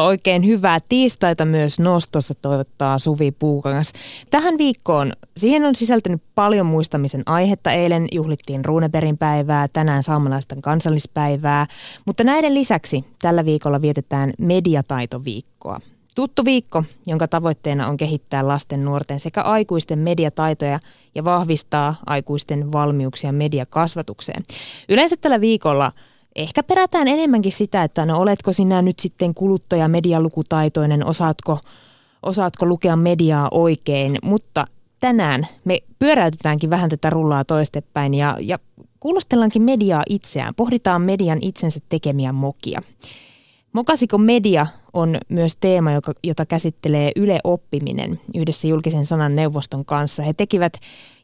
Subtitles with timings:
[0.00, 3.92] Oikein hyvää tiistaita myös nostossa toivottaa Suvi Puukangas.
[4.30, 7.70] Tähän viikkoon, siihen on sisältynyt paljon muistamisen aihetta.
[7.70, 11.66] Eilen juhlittiin Ruuneperin päivää, tänään saamelaisten kansallispäivää,
[12.06, 15.80] mutta näiden lisäksi tällä viikolla vietetään mediataitoviikkoa.
[16.14, 20.80] Tuttu viikko, jonka tavoitteena on kehittää lasten, nuorten sekä aikuisten mediataitoja
[21.14, 24.42] ja vahvistaa aikuisten valmiuksia mediakasvatukseen.
[24.88, 25.92] Yleensä tällä viikolla–
[26.36, 31.58] ehkä perätään enemmänkin sitä, että no oletko sinä nyt sitten kuluttaja medialukutaitoinen, osaatko,
[32.22, 34.64] osaatko lukea mediaa oikein, mutta
[35.00, 38.58] tänään me pyöräytetäänkin vähän tätä rullaa toistepäin ja, ja
[39.00, 42.82] kuulostellaankin mediaa itseään, pohditaan median itsensä tekemiä mokia.
[43.72, 44.66] Mokasiko media
[44.96, 50.22] on myös teema, joka, jota käsittelee Yle Oppiminen yhdessä julkisen sanan neuvoston kanssa.
[50.22, 50.72] He tekivät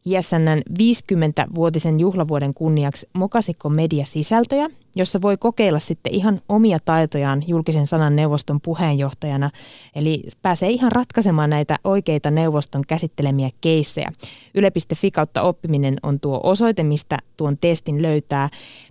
[0.05, 8.17] JSNn 50-vuotisen juhlavuoden kunniaksi Mokasikko Media-sisältöjä, jossa voi kokeilla sitten ihan omia taitojaan julkisen sanan
[8.17, 9.51] neuvoston puheenjohtajana.
[9.95, 14.09] Eli pääsee ihan ratkaisemaan näitä oikeita neuvoston käsittelemiä keissejä.
[14.55, 18.49] Yle.fi kautta oppiminen on tuo osoite, mistä tuon testin löytää.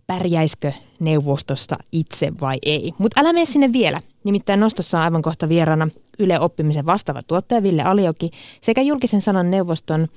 [0.08, 2.92] Pärjäiskö neuvostossa itse vai ei?
[2.98, 4.00] Mutta älä mene sinne vielä.
[4.24, 5.88] Nimittäin nostossa on aivan kohta vieraana
[6.20, 10.08] Yle Oppimisen vastaava tuottaja Ville Alioki sekä julkisen sanan neuvoston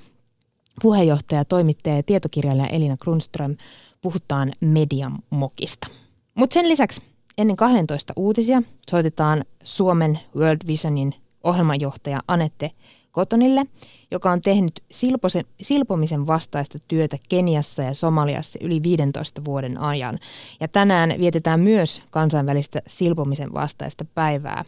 [0.81, 3.55] puheenjohtaja, toimittaja ja tietokirjailija Elina Grunström.
[4.01, 5.87] Puhutaan median mokista.
[6.35, 7.01] Mutta sen lisäksi
[7.37, 12.71] ennen 12 uutisia soitetaan Suomen World Visionin ohjelmanjohtaja Anette
[13.11, 13.65] Kotonille,
[14.11, 20.19] joka on tehnyt silpose, silpomisen vastaista työtä Keniassa ja Somaliassa yli 15 vuoden ajan.
[20.59, 24.65] Ja tänään vietetään myös kansainvälistä silpomisen vastaista päivää.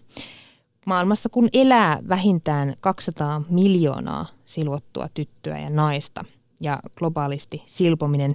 [0.86, 6.26] Maailmassa kun elää vähintään 200 miljoonaa silvottua tyttöä ja naista
[6.62, 8.34] ja globaalisti silpominen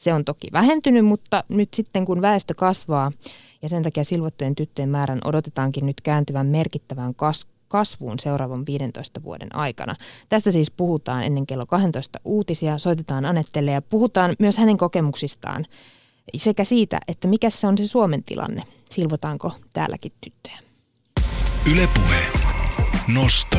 [0.00, 3.10] se on toki vähentynyt, mutta nyt sitten kun väestö kasvaa
[3.62, 7.14] ja sen takia silvottujen tyttöjen määrän odotetaankin nyt kääntyvän merkittävään
[7.70, 9.94] kasvuun seuraavan 15 vuoden aikana.
[10.28, 15.66] Tästä siis puhutaan ennen kello 12 uutisia, soitetaan Anettelle ja puhutaan myös hänen kokemuksistaan
[16.36, 20.58] sekä siitä, että mikä se on se Suomen tilanne, silvotaanko täälläkin tyttöjä.
[21.72, 22.22] Ylepuhe.
[23.08, 23.56] Nosto.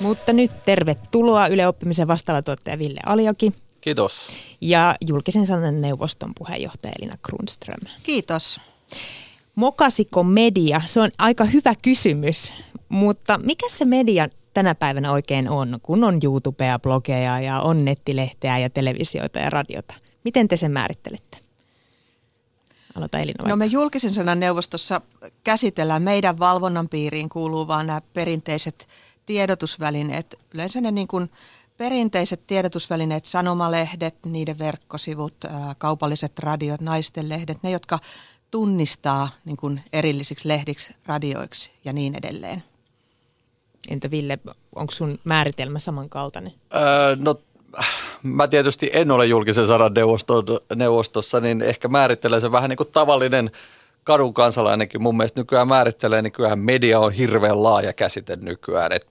[0.00, 3.52] Mutta nyt tervetuloa Yle Oppimisen vastaava tuottaja Ville Alioki.
[3.86, 4.28] Kiitos.
[4.60, 7.80] Ja julkisen sanan neuvoston puheenjohtaja Elina Grunström.
[8.02, 8.60] Kiitos.
[9.54, 10.80] Mokasiko media?
[10.86, 12.52] Se on aika hyvä kysymys,
[12.88, 18.58] mutta mikä se media tänä päivänä oikein on, kun on YouTubea, blogeja ja on nettilehteä
[18.58, 19.94] ja televisioita ja radiota?
[20.24, 21.38] Miten te sen määrittelette?
[22.94, 25.00] Aloita Elina No me julkisen sanan neuvostossa
[25.44, 28.88] käsitellään meidän valvonnan piiriin kuuluu vaan nämä perinteiset
[29.26, 30.38] tiedotusvälineet.
[30.54, 31.30] Yleensä ne niin kuin
[31.78, 35.34] perinteiset tiedotusvälineet, sanomalehdet, niiden verkkosivut,
[35.78, 37.98] kaupalliset radiot, naisten lehdet, ne jotka
[38.50, 42.62] tunnistaa niin kuin erillisiksi lehdiksi, radioiksi ja niin edelleen.
[43.88, 44.38] Entä Ville,
[44.74, 46.52] onko sun määritelmä samankaltainen?
[46.74, 47.40] Öö, no
[48.22, 49.92] mä tietysti en ole julkisen sanan
[50.74, 53.50] neuvostossa, niin ehkä määrittelen se vähän niin kuin tavallinen
[54.04, 58.92] kadun kansalainenkin mun mielestä nykyään määrittelee, niin kyllähän media on hirveän laaja käsite nykyään.
[58.92, 59.06] Et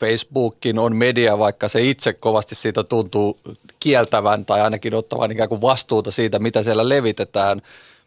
[0.00, 3.40] Facebookin on media, vaikka se itse kovasti siitä tuntuu
[3.80, 7.62] kieltävän tai ainakin ottavan ikään kuin vastuuta siitä, mitä siellä levitetään,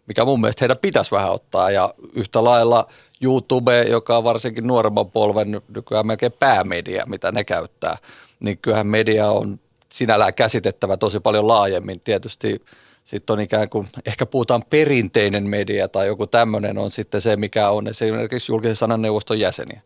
[0.08, 1.72] mikä mun mielestä heidän pitäisi vähän ottaa.
[1.72, 2.88] Ja yhtä lailla
[3.22, 7.98] YouTube, joka on varsinkin nuoremman polven nykyään melkein päämedia, mitä ne käyttää,
[8.40, 9.60] niin kyllähän media on
[9.90, 12.00] sinällään käsitettävä tosi paljon laajemmin.
[12.00, 12.62] Tietysti
[13.04, 17.70] sitten on ikään kuin, ehkä puhutaan perinteinen media tai joku tämmöinen on sitten se, mikä
[17.70, 19.82] on esimerkiksi julkisen sanan neuvoston jäseniä.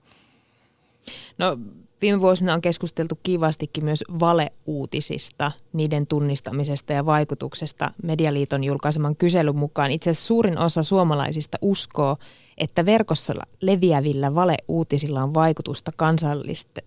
[1.38, 1.58] No
[2.02, 7.92] viime vuosina on keskusteltu kivastikin myös valeuutisista, niiden tunnistamisesta ja vaikutuksesta.
[8.04, 12.18] Medialiiton julkaiseman kyselyn mukaan itse asiassa suurin osa suomalaisista uskoo,
[12.58, 15.92] että verkossa leviävillä valeuutisilla on vaikutusta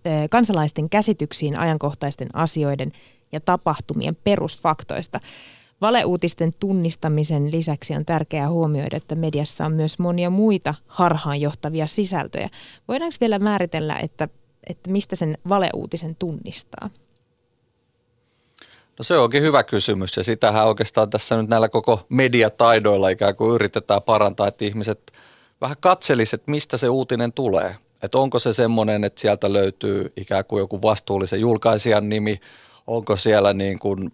[0.05, 2.91] eh, kansalaisten käsityksiin ajankohtaisten asioiden
[3.31, 5.19] ja tapahtumien perusfaktoista.
[5.81, 12.49] Valeuutisten tunnistamisen lisäksi on tärkeää huomioida, että mediassa on myös monia muita harhaanjohtavia sisältöjä.
[12.87, 14.29] Voidaanko vielä määritellä, että,
[14.67, 16.89] että mistä sen valeuutisen tunnistaa?
[18.99, 23.55] No se onkin hyvä kysymys ja sitähän oikeastaan tässä nyt näillä koko mediataidoilla ikään kuin
[23.55, 25.11] yritetään parantaa, että ihmiset
[25.61, 27.75] vähän katseliset, mistä se uutinen tulee.
[28.03, 32.39] Että onko se semmoinen, että sieltä löytyy ikään kuin joku vastuullisen julkaisijan nimi,
[32.87, 34.11] onko siellä niin kuin,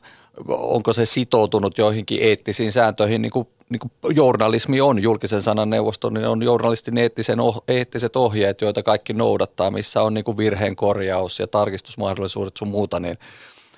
[0.48, 6.10] onko se sitoutunut joihinkin eettisiin sääntöihin, niin kuin, niin kuin journalismi on, julkisen sanan neuvosto,
[6.10, 10.76] niin on journalistin eettisen, oh, eettiset ohjeet, joita kaikki noudattaa, missä on niin kuin virheen
[10.76, 13.18] korjaus ja tarkistusmahdollisuudet sun muuta, niin,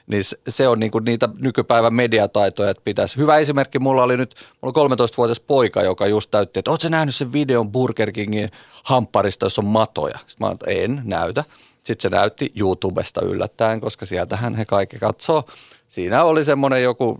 [0.08, 3.18] niin se on niin kuin niitä nykypäivän mediataitoja, että pitäisi.
[3.18, 7.16] Hyvä esimerkki, mulla oli nyt, mulla on 13-vuotias poika, joka just täytti, että ootko nähnyt
[7.16, 8.50] sen videon Burger Kingin
[8.84, 10.20] hampparista, jossa on matoja?
[10.28, 11.44] Sitten mä en näytä.
[11.84, 15.44] Sitten se näytti YouTubesta yllättäen, koska sieltähän he kaikki katsoo.
[15.90, 17.18] Siinä oli semmoinen joku,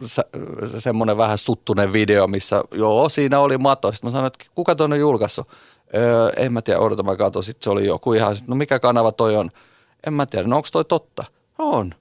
[0.80, 3.92] semmoinen vähän suttunen video, missä joo, siinä oli mato.
[3.92, 5.48] Sitten mä sanoin, että kuka tuonne on julkaissut?
[5.96, 7.44] Öö, en mä tiedä, odota mä katson.
[7.44, 9.52] Sitten se oli joku ihan, no mikä kanava toi on?
[10.08, 11.24] En mä tiedä, no onko toi totta?
[11.58, 11.94] No on.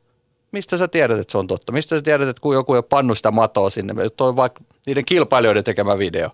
[0.52, 1.72] Mistä sä tiedät, että se on totta?
[1.72, 3.94] Mistä sä tiedät, että kun joku ei pannu sitä matoa sinne?
[4.16, 6.30] Toi vaikka niiden kilpailijoiden tekemä video.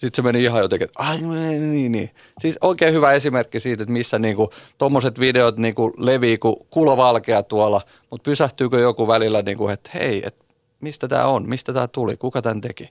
[0.00, 2.10] Sitten se meni ihan jotenkin, että ai niin, niin, niin.
[2.40, 7.80] Siis oikein hyvä esimerkki siitä, että missä niinku, tuommoiset videot niinku levii kuin kulovalkea tuolla,
[8.10, 10.34] mutta pysähtyykö joku välillä, niinku, että hei, et
[10.80, 12.88] mistä tämä on, mistä tämä tuli, kuka tämän teki.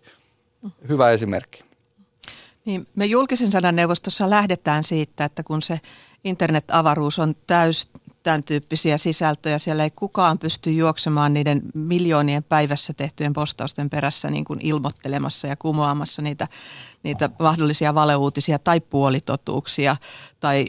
[0.90, 1.64] Hyvä esimerkki.
[2.66, 5.80] Niin, me julkisen sanan neuvostossa lähdetään siitä, että kun se
[6.24, 7.90] internet-avaruus on täys
[8.24, 9.57] tämän tyyppisiä sisältöjä.
[9.57, 15.56] Siellä ei kukaan pysty juoksemaan niiden miljoonien päivässä tehtyjen postausten perässä niin kuin ilmoittelemassa ja
[15.56, 16.48] kumoamassa niitä,
[17.04, 19.95] niitä mahdollisia valeuutisia tai puolitotuuksia
[20.39, 20.66] tai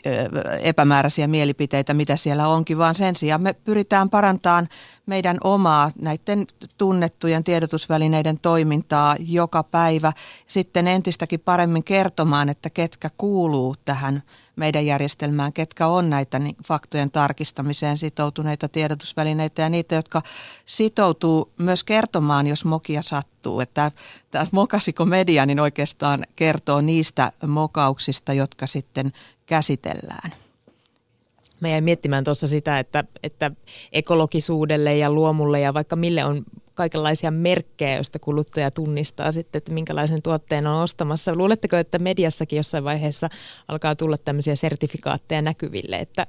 [0.60, 4.68] epämääräisiä mielipiteitä, mitä siellä onkin, vaan sen sijaan me pyritään parantamaan
[5.06, 6.46] meidän omaa näiden
[6.78, 10.12] tunnettujen tiedotusvälineiden toimintaa joka päivä.
[10.46, 14.22] Sitten entistäkin paremmin kertomaan, että ketkä kuuluu tähän
[14.60, 20.22] meidän järjestelmään, ketkä on näitä niin, faktojen tarkistamiseen sitoutuneita tiedotusvälineitä ja niitä, jotka
[20.66, 23.60] sitoutuu myös kertomaan, jos mokia sattuu.
[23.60, 23.92] Että
[24.30, 29.12] tämä Mokasiko media niin oikeastaan kertoo niistä mokauksista, jotka sitten
[29.46, 30.32] käsitellään.
[31.60, 33.50] Mä jäin miettimään tuossa sitä, että, että
[33.92, 36.44] ekologisuudelle ja luomulle ja vaikka mille on
[36.80, 41.34] kaikenlaisia merkkejä, joista kuluttaja tunnistaa sitten, että minkälaisen tuotteen on ostamassa.
[41.34, 43.28] Luuletteko, että mediassakin jossain vaiheessa
[43.68, 46.26] alkaa tulla tämmöisiä sertifikaatteja näkyville, että,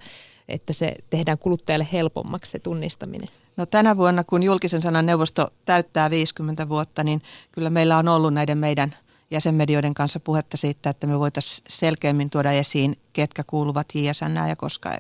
[0.48, 3.28] että se tehdään kuluttajalle helpommaksi se tunnistaminen?
[3.58, 7.22] No tänä vuonna, kun julkisen sanan neuvosto täyttää 50 vuotta, niin
[7.52, 8.96] kyllä meillä on ollut näiden meidän
[9.32, 14.92] jäsenmedioiden kanssa puhetta siitä, että me voitaisiin selkeämmin tuoda esiin, ketkä kuuluvat JSN ja koska,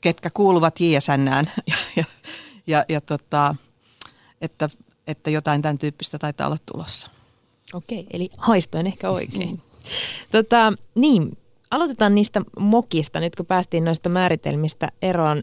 [0.00, 2.04] ketkä kuuluvat JSN ja, ja,
[2.66, 3.54] ja, ja tota,
[4.42, 4.68] että,
[5.06, 7.08] että jotain tämän tyyppistä taitaa olla tulossa.
[7.74, 9.50] Okei, eli haistoin ehkä oikein.
[9.50, 9.58] Mm.
[10.32, 11.38] tota, niin,
[11.70, 15.42] aloitetaan niistä mokista, nyt kun päästiin noista määritelmistä eroon.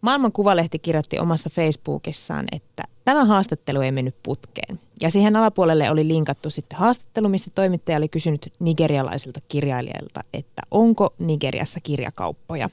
[0.00, 4.80] Maailman Kuvalehti kirjoitti omassa Facebookissaan, että tämä haastattelu ei mennyt putkeen.
[5.00, 11.14] Ja siihen alapuolelle oli linkattu sitten haastattelu, missä toimittaja oli kysynyt nigerialaisilta kirjailijalta, että onko
[11.18, 12.70] Nigeriassa kirjakauppoja.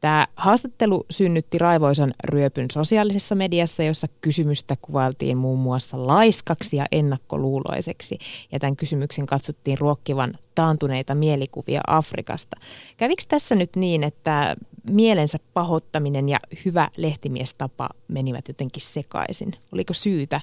[0.00, 8.18] Tämä haastattelu synnytti raivoisan ryöpyn sosiaalisessa mediassa, jossa kysymystä kuvailtiin muun muassa laiskaksi ja ennakkoluuloiseksi.
[8.52, 12.56] Ja tämän kysymyksen katsottiin ruokkivan taantuneita mielikuvia Afrikasta.
[12.96, 14.56] Kävikö tässä nyt niin, että
[14.90, 19.52] mielensä pahoittaminen ja hyvä lehtimiestapa menivät jotenkin sekaisin?
[19.72, 20.40] Oliko syytä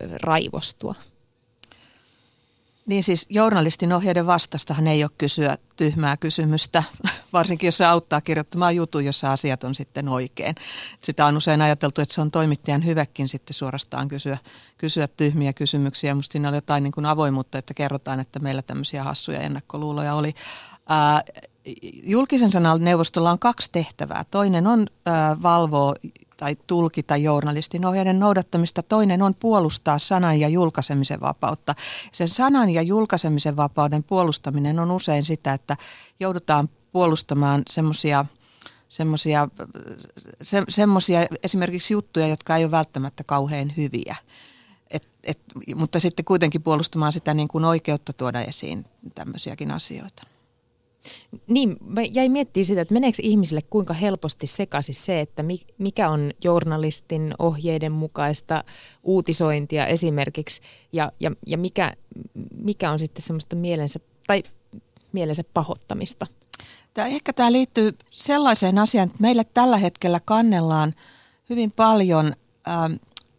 [0.00, 0.94] raivostua?
[2.86, 6.82] Niin siis journalistin ohjeiden vastastahan ei ole kysyä tyhmää kysymystä,
[7.32, 10.54] varsinkin jos se auttaa kirjoittamaan jutun, jossa asiat on sitten oikein.
[11.00, 14.38] Sitä on usein ajateltu, että se on toimittajan hyväkin sitten suorastaan kysyä,
[14.78, 16.14] kysyä tyhmiä kysymyksiä.
[16.14, 20.34] Minusta siinä oli jotain niin kuin avoimuutta, että kerrotaan, että meillä tämmöisiä hassuja ennakkoluuloja oli.
[20.88, 21.22] Ää,
[22.02, 24.24] julkisen sanan neuvostolla on kaksi tehtävää.
[24.30, 25.94] Toinen on ää, valvoa
[26.36, 28.82] tai tulkita journalistin ohjeiden noudattamista.
[28.82, 31.74] Toinen on puolustaa sanan ja julkaisemisen vapautta.
[32.12, 35.76] Sen sanan ja julkaisemisen vapauden puolustaminen on usein sitä, että
[36.20, 38.24] joudutaan puolustamaan semmoisia
[38.88, 39.48] semmoisia
[40.42, 44.16] se, semmosia esimerkiksi juttuja, jotka ei ole välttämättä kauhean hyviä.
[44.90, 45.38] Et, et,
[45.74, 48.84] mutta sitten kuitenkin puolustamaan sitä niin kuin oikeutta tuoda esiin
[49.14, 50.33] tämmöisiäkin asioita.
[51.46, 55.44] Niin, mä jäin miettimään sitä, että meneekö ihmisille kuinka helposti sekaisin se, että
[55.78, 58.64] mikä on journalistin ohjeiden mukaista
[59.02, 60.60] uutisointia esimerkiksi
[60.92, 61.92] ja, ja, ja mikä,
[62.56, 64.42] mikä on sitten semmoista mielensä, tai
[65.12, 66.26] mielensä pahoittamista.
[66.94, 70.94] Tämä, ehkä tämä liittyy sellaiseen asiaan, että meille tällä hetkellä kannellaan
[71.50, 72.32] hyvin paljon
[72.68, 72.92] ähm,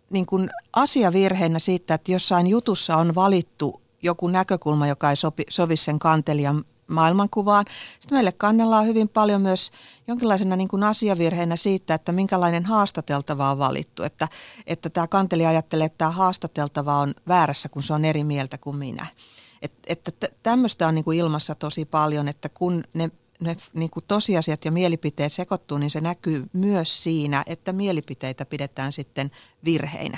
[0.10, 5.16] niin kuin asiavirheinä siitä, että jossain jutussa on valittu joku näkökulma, joka ei
[5.50, 7.66] sovi sen kantelijan maailmankuvaan.
[8.00, 9.72] Sitten meille kannellaan hyvin paljon myös
[10.08, 14.04] jonkinlaisena niin kuin asiavirheenä siitä, että minkälainen haastateltava on valittu.
[14.04, 14.28] Että,
[14.68, 18.76] että tämä kantelija ajattelee, että tämä haastateltava on väärässä, kun se on eri mieltä kuin
[18.76, 19.08] minä.
[19.62, 20.12] Et, että
[20.44, 24.72] tämmöistä on niin kuin ilmassa tosi paljon, että kun ne ne niin kuin tosiasiat ja
[24.72, 29.32] mielipiteet sekoittuu, niin se näkyy myös siinä, että mielipiteitä pidetään sitten
[29.66, 30.18] virheinä.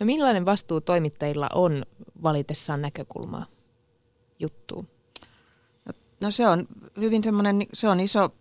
[0.00, 1.86] No millainen vastuu toimittajilla on
[2.22, 3.46] valitessaan näkökulmaa
[4.42, 4.88] juttuun?
[5.84, 6.66] No, no se on
[7.00, 8.32] hyvin semmoinen, se on iso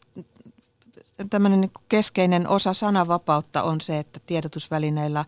[1.29, 5.25] tämmöinen niin keskeinen osa sananvapautta on se, että tiedotusvälineillä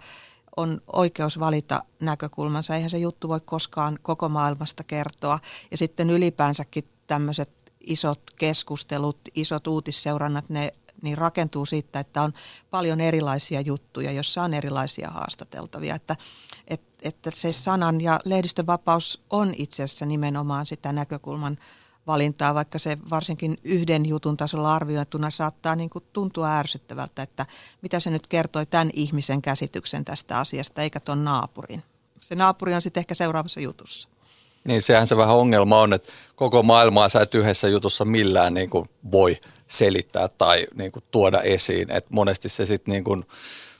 [0.57, 2.75] on oikeus valita näkökulmansa.
[2.75, 5.39] Eihän se juttu voi koskaan koko maailmasta kertoa.
[5.71, 7.49] Ja sitten ylipäänsäkin tämmöiset
[7.81, 12.33] isot keskustelut, isot uutisseurannat, ne niin rakentuu siitä, että on
[12.71, 15.95] paljon erilaisia juttuja, jossa on erilaisia haastateltavia.
[15.95, 16.15] Että,
[16.67, 21.57] että, että se sanan ja lehdistönvapaus on itse asiassa nimenomaan sitä näkökulman
[22.07, 27.45] valintaa, vaikka se varsinkin yhden jutun tasolla arvioituna saattaa niin kuin tuntua ärsyttävältä, että
[27.81, 31.83] mitä se nyt kertoi tämän ihmisen käsityksen tästä asiasta, eikä tuon naapurin.
[32.19, 34.09] Se naapuri on sitten ehkä seuraavassa jutussa.
[34.63, 38.69] Niin, sehän se vähän ongelma on, että koko maailmaa sä et yhdessä jutussa millään niin
[38.69, 41.91] kuin voi selittää tai niin kuin tuoda esiin.
[41.91, 43.25] Et monesti se sitten niin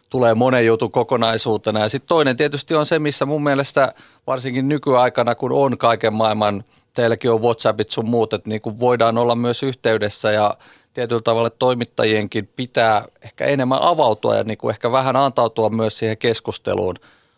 [0.09, 1.79] tulee monen jutun kokonaisuutena.
[1.79, 3.93] Ja sitten toinen tietysti on se, missä mun mielestä
[4.27, 6.63] varsinkin nykyaikana, kun on kaiken maailman–
[6.93, 10.57] teilläkin on WhatsAppit sun muut, että niin kuin voidaan olla myös yhteydessä ja
[10.93, 16.17] tietyllä tavalla toimittajienkin pitää ehkä enemmän avautua ja niin kuin ehkä vähän antautua myös siihen
[16.17, 16.95] keskusteluun.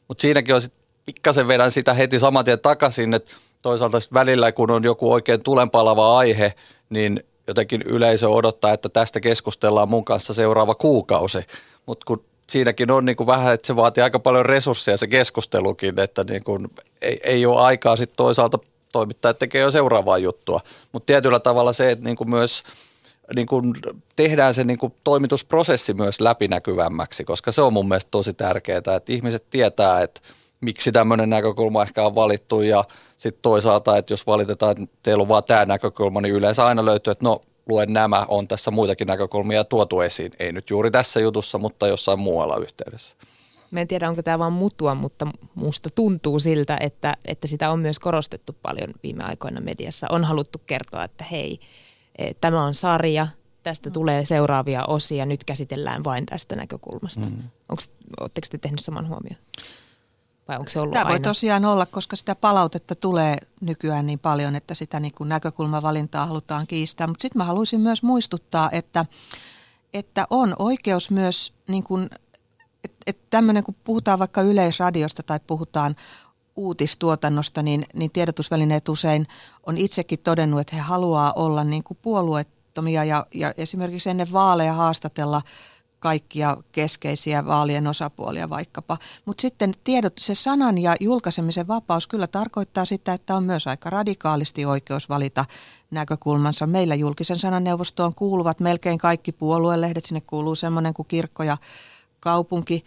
[0.08, 4.72] Mutta siinäkin on sitten pikkasen vedän sitä heti saman tien takaisin, että toisaalta välillä kun
[4.72, 6.54] on joku oikein tulenpalava aihe,
[6.90, 11.40] niin jotenkin yleisö odottaa, että tästä keskustellaan mun kanssa seuraava kuukausi.
[11.86, 16.00] Mutta kun siinäkin on niin kuin vähän, että se vaatii aika paljon resursseja se keskustelukin,
[16.00, 16.68] että niin kuin
[17.02, 18.60] ei, ei ole aikaa sitten toisaalta
[18.92, 20.60] toimittajat tekee jo seuraavaa juttua.
[20.92, 22.64] Mutta tietyllä tavalla se, että niin kuin myös
[23.36, 23.74] niin kuin
[24.16, 29.14] tehdään se niin kuin toimitusprosessi myös läpinäkyvämmäksi, koska se on mun mielestä tosi tärkeää, että
[29.14, 30.22] ihmiset tietää, että
[30.62, 32.84] miksi tämmöinen näkökulma ehkä on valittu ja
[33.18, 37.12] sitten toisaalta, että jos valitetaan, että teillä on vaan tämä näkökulma, niin yleensä aina löytyy,
[37.12, 40.32] että no luen nämä, on tässä muitakin näkökulmia tuotu esiin.
[40.40, 43.16] Ei nyt juuri tässä jutussa, mutta jossain muualla yhteydessä.
[43.72, 47.80] Mä en tiedä, onko tämä vaan mutua, mutta musta tuntuu siltä, että, että sitä on
[47.80, 50.08] myös korostettu paljon viime aikoina mediassa.
[50.10, 51.60] On haluttu kertoa, että hei,
[52.18, 53.28] e, tämä on sarja,
[53.64, 57.26] tästä tulee seuraavia osia, nyt käsitellään vain tästä näkökulmasta.
[57.26, 57.44] Mm.
[58.20, 59.42] Oletteko te tehnyt saman huomioon?
[60.48, 61.10] Vai onko se ollut Tämä aina?
[61.10, 66.26] voi tosiaan olla, koska sitä palautetta tulee nykyään niin paljon, että sitä niin kuin näkökulmavalintaa
[66.26, 67.08] halutaan kiistää.
[67.08, 69.06] Mutta sitten mä haluaisin myös muistuttaa, että,
[69.94, 72.10] että on oikeus myös niin kuin
[72.84, 75.96] että et tämmöinen, kun puhutaan vaikka yleisradiosta tai puhutaan
[76.56, 79.28] uutistuotannosta, niin, niin tiedotusvälineet usein
[79.66, 84.74] on itsekin todennut, että he haluaa olla niin kuin puolueettomia ja, ja esimerkiksi ennen vaaleja
[84.74, 85.42] haastatella
[86.06, 88.98] kaikkia keskeisiä vaalien osapuolia vaikkapa.
[89.26, 93.90] Mutta sitten tiedot, se sanan ja julkaisemisen vapaus kyllä tarkoittaa sitä, että on myös aika
[93.90, 95.46] radikaalisti oikeus valita
[95.92, 96.68] näkökulmansa.
[96.68, 101.58] Meillä julkisen sananneuvostoon kuuluvat melkein kaikki puoluelehdet, sinne kuuluu semmoinen kuin kirkko ja
[102.20, 102.86] kaupunki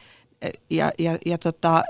[0.70, 1.82] ja, ja, ja, tota,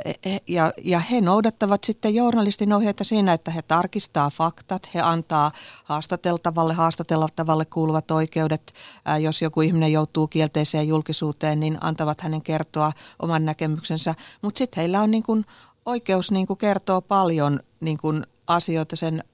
[0.47, 5.53] ja, ja he noudattavat sitten journalistin ohjeita siinä, että he tarkistaa faktat, he antaa
[5.85, 8.75] haastateltavalle, haastateltavalle kuuluvat oikeudet.
[9.05, 14.15] Ää, jos joku ihminen joutuu kielteiseen julkisuuteen, niin antavat hänen kertoa oman näkemyksensä.
[14.43, 15.45] Mutta sitten heillä on niin kun
[15.87, 19.25] oikeus niin kertoa paljon niin kun asioita, sen,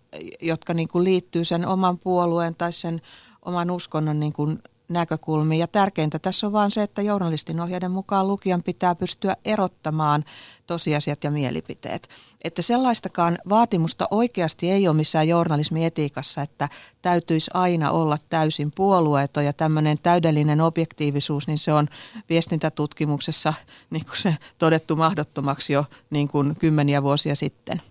[0.41, 3.01] jotka niin kun liittyy sen oman puolueen tai sen
[3.45, 5.61] oman uskonnon niin kun näkökulmiin.
[5.61, 10.25] Ja tärkeintä tässä on vaan se, että journalistin ohjeiden mukaan lukijan pitää pystyä erottamaan
[10.67, 12.09] tosiasiat ja mielipiteet.
[12.45, 16.69] Että sellaistakaan vaatimusta oikeasti ei ole missään journalismietiikassa, että
[17.03, 21.89] täytyisi aina olla täysin puolueeton ja tämmöinen täydellinen objektiivisuus, niin se on
[22.29, 23.55] viestintätutkimuksessa
[23.91, 27.83] niin kuin se todettu mahdottomaksi jo niin kuin kymmeniä vuosia sitten.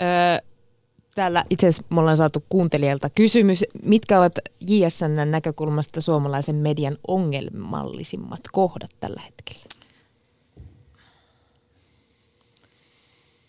[0.00, 0.53] Öö
[1.14, 4.32] Täällä itse asiassa me ollaan saatu kuuntelijalta kysymys, mitkä ovat
[4.68, 9.64] JSN näkökulmasta suomalaisen median ongelmallisimmat kohdat tällä hetkellä?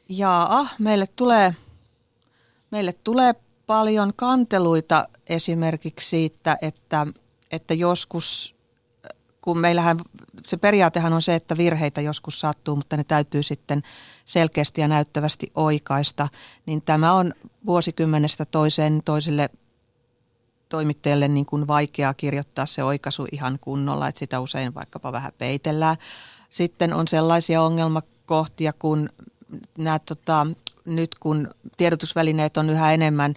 [0.10, 1.56] Jaa, meille tulee,
[2.72, 3.34] meille tulee
[3.68, 7.08] paljon kanteluita esimerkiksi siitä, että,
[7.52, 8.56] että joskus,
[9.42, 10.00] kun meillähän
[10.46, 13.84] se periaatehan on se, että virheitä joskus sattuu, mutta ne täytyy sitten
[14.26, 16.28] selkeästi ja näyttävästi oikaista,
[16.66, 17.34] niin tämä on
[17.66, 19.50] vuosikymmenestä toiseen toiselle
[20.70, 25.98] toimittajalle niin kuin vaikeaa kirjoittaa se oikaisu ihan kunnolla, että sitä usein vaikkapa vähän peitellään.
[26.50, 29.10] Sitten on sellaisia ongelmakohtia, kun
[29.78, 30.48] nämä tota,
[30.86, 33.34] nyt kun tiedotusvälineet on yhä enemmän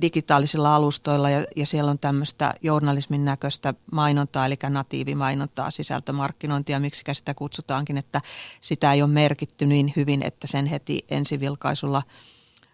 [0.00, 7.34] digitaalisilla alustoilla ja, ja siellä on tämmöistä journalismin näköistä mainontaa, eli natiivimainontaa, sisältömarkkinointia, miksi sitä
[7.34, 8.20] kutsutaankin, että
[8.60, 12.02] sitä ei ole merkitty niin hyvin, että sen heti ensivilkaisulla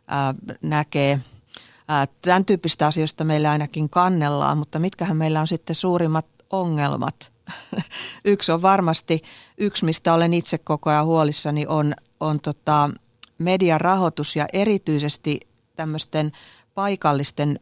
[0.09, 1.21] ää, näkee.
[1.89, 7.33] Ää, tämän tyyppistä asioista meillä ainakin kannellaan, mutta mitkähän meillä on sitten suurimmat ongelmat?
[8.25, 9.23] yksi on varmasti,
[9.59, 12.91] yksi mistä olen itse koko ajan huolissani, on, on tota,
[13.41, 15.41] median rahoitus ja erityisesti
[15.77, 16.33] tämmöisten
[16.75, 17.59] paikallisten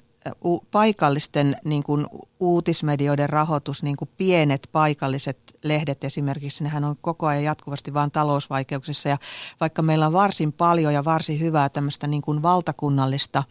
[0.71, 2.07] paikallisten niin kuin
[2.41, 9.09] uutismedioiden rahoitus, niin kuin pienet paikalliset lehdet esimerkiksi, nehän on koko ajan jatkuvasti vain talousvaikeuksissa.
[9.09, 9.17] Ja
[9.61, 13.45] vaikka meillä on varsin paljon ja varsin hyvää tämmöistä niin kuin valtakunnallista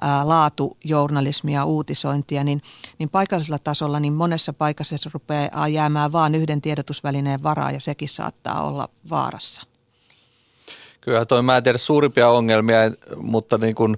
[0.00, 2.62] ää, laatujournalismia, uutisointia, niin,
[2.98, 8.08] niin paikallisella tasolla niin monessa paikassa se rupeaa jäämään vain yhden tiedotusvälineen varaa ja sekin
[8.08, 9.73] saattaa olla vaarassa.
[11.04, 12.78] Kyllä toi, mä en tiedä suurimpia ongelmia,
[13.16, 13.96] mutta niin kuin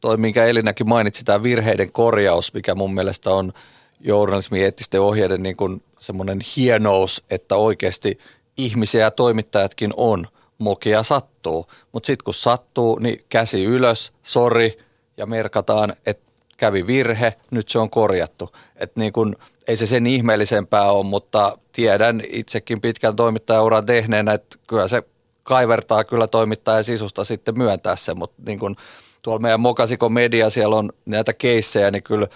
[0.00, 3.52] toi, minkä Elinäkin mainitsi, tämä virheiden korjaus, mikä mun mielestä on
[4.00, 8.18] journalismin eettisten ohjeiden niin kuin semmoinen hienous, että oikeasti
[8.56, 10.26] ihmisiä ja toimittajatkin on.
[10.58, 14.78] Mokia sattuu, mutta sitten kun sattuu, niin käsi ylös, sori
[15.16, 18.50] ja merkataan, että kävi virhe, nyt se on korjattu.
[18.76, 19.36] Et niin kun,
[19.68, 25.02] ei se sen ihmeellisempää ole, mutta tiedän itsekin pitkän toimittajauran tehneenä, että kyllä se
[25.48, 28.76] kaivertaa kyllä toimittajan sisusta sitten myöntää se, mutta niin kun
[29.22, 32.26] tuolla meidän Mokasiko Media, siellä on näitä keissejä, niin kyllä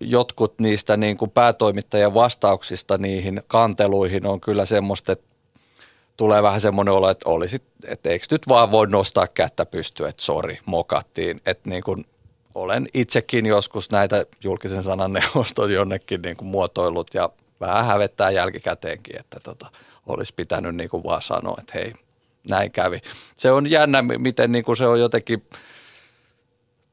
[0.00, 5.24] jotkut niistä niin kuin päätoimittajien vastauksista niihin kanteluihin on kyllä semmoista, että
[6.16, 10.22] tulee vähän semmoinen olo, että olisi, että eikö nyt vaan voi nostaa kättä pystyä, että
[10.22, 11.40] sori, mokattiin.
[11.46, 12.06] Että niin kuin
[12.54, 19.20] olen itsekin joskus näitä julkisen sanan neuvoston jonnekin niin kuin muotoillut ja vähän hävettää jälkikäteenkin,
[19.20, 19.66] että tota,
[20.06, 21.92] olisi pitänyt niin kuin vaan sanoa, että hei,
[22.48, 23.00] näin kävi.
[23.36, 25.42] Se on jännä, miten niin kuin se on jotenkin,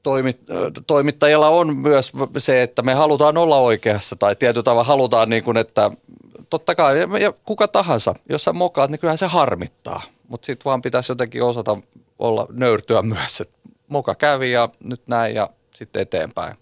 [0.03, 0.41] toimit,
[0.88, 5.58] toimittajilla on myös se, että me halutaan olla oikeassa tai tietyllä tavalla halutaan niin kuin,
[5.58, 5.91] että
[6.50, 10.01] totta kai ja kuka tahansa, jos sä mokaat, niin kyllähän se harmittaa.
[10.27, 11.77] Mutta sitten vaan pitäisi jotenkin osata
[12.20, 16.56] olla nöyrtyä myös, että moka kävi ja nyt näin ja sitten eteenpäin.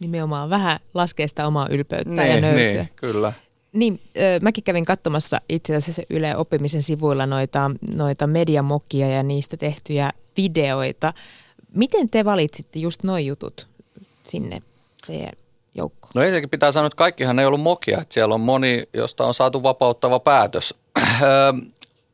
[0.00, 2.82] Nimenomaan vähän laskee sitä omaa ylpeyttä niin, ja nöyrtyä.
[2.82, 3.32] Niin, kyllä.
[3.72, 4.00] Niin,
[4.40, 11.12] mäkin kävin katsomassa itse asiassa Yle Oppimisen sivuilla noita, noita mediamokia ja niistä tehtyjä videoita.
[11.74, 13.66] Miten te valitsitte just nuo jutut
[14.24, 14.62] sinne
[15.06, 15.32] teidän
[15.74, 16.12] joukkoon?
[16.14, 18.00] No ensinnäkin pitää sanoa, että kaikkihan ei ollut mokia.
[18.00, 20.74] Että siellä on moni, josta on saatu vapauttava päätös.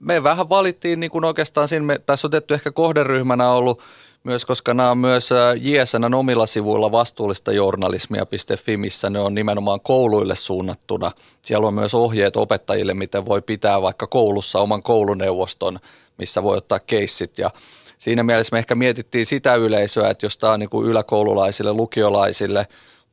[0.01, 3.81] me vähän valittiin niin kuin oikeastaan siinä, me, tässä on tehty ehkä kohderyhmänä ollut
[4.29, 10.35] myös, koska nämä on myös JSN omilla sivuilla vastuullista journalismia.fi, missä ne on nimenomaan kouluille
[10.35, 11.13] suunnattuna.
[11.43, 15.79] Siellä on myös ohjeet opettajille, miten voi pitää vaikka koulussa oman kouluneuvoston,
[16.19, 17.51] missä voi ottaa keissit ja
[17.99, 22.67] siinä mielessä me ehkä mietittiin sitä yleisöä, että jos tämä on niin kuin yläkoululaisille, lukiolaisille,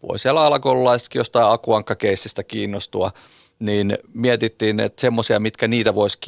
[0.07, 3.11] voi siellä alakoululaisetkin jostain akuankkakeissistä kiinnostua,
[3.59, 6.19] niin mietittiin, että semmoisia, mitkä niitä voisi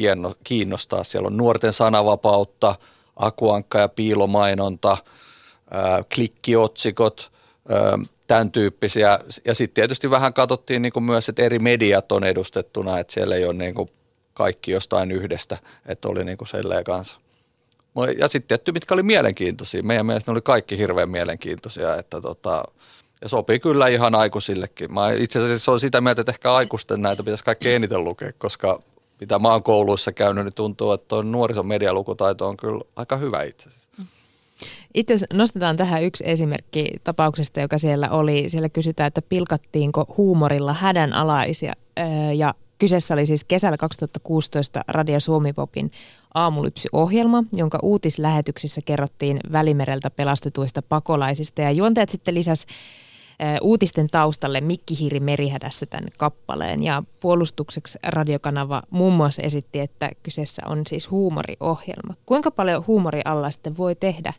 [0.44, 1.04] kiinnostaa.
[1.04, 2.76] Siellä on nuorten sanavapautta,
[3.18, 4.98] akuankka ja piilomainonta,
[6.16, 7.32] klikkiotsikot,
[8.28, 9.20] tämän tyyppisiä.
[9.46, 13.36] Ja sitten tietysti vähän katsottiin niin kuin myös, että eri mediat on edustettuna, että siellä
[13.36, 13.90] ei ole niin kuin
[14.34, 16.48] kaikki jostain yhdestä, että oli niin kuin
[16.86, 17.20] kanssa.
[18.20, 19.84] Ja sitten tietty, mitkä oli mielenkiintoisia.
[19.84, 22.64] Meidän mielestä ne oli kaikki hirveän mielenkiintoisia, että tota,
[23.22, 24.94] ja sopii kyllä ihan aikuisillekin.
[24.94, 28.82] Mä itse asiassa on sitä mieltä, että ehkä aikuisten näitä pitäisi kaikkein eniten lukea, koska
[29.20, 33.44] mitä mä oon kouluissa käynyt, niin tuntuu, että tuo nuorison medialukutaito on kyllä aika hyvä
[33.44, 33.90] itse asiassa.
[34.94, 38.50] Itse nostetaan tähän yksi esimerkki tapauksesta, joka siellä oli.
[38.50, 41.74] Siellä kysytään, että pilkattiinko huumorilla hädänalaisia.
[42.36, 45.92] Ja kyseessä oli siis kesällä 2016 Radio Suomi Popin
[46.34, 51.62] aamulypsy-ohjelma, jonka uutislähetyksissä kerrottiin Välimereltä pelastetuista pakolaisista.
[51.62, 52.66] Ja juontajat sitten lisäs
[53.62, 56.84] uutisten taustalle Mikki Hiiri merihädässä tämän kappaleen.
[56.84, 62.14] Ja puolustukseksi radiokanava muun muassa esitti, että kyseessä on siis huumoriohjelma.
[62.26, 64.34] Kuinka paljon huumori alla sitten voi tehdä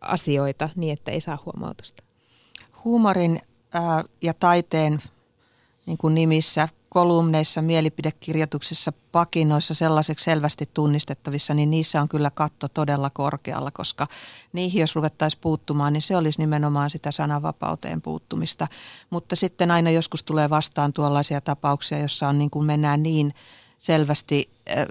[0.00, 2.02] asioita niin, että ei saa huomautusta?
[2.84, 3.40] Huumorin
[4.22, 4.98] ja taiteen
[5.86, 13.10] niin kuin nimissä kolumneissa, mielipidekirjoituksissa, pakinoissa sellaiseksi selvästi tunnistettavissa, niin niissä on kyllä katto todella
[13.10, 14.06] korkealla, koska
[14.52, 18.66] niihin jos ruvettaisiin puuttumaan, niin se olisi nimenomaan sitä sananvapauteen puuttumista.
[19.10, 23.34] Mutta sitten aina joskus tulee vastaan tuollaisia tapauksia, jossa on niin kuin mennään niin
[23.78, 24.86] selvästi äh,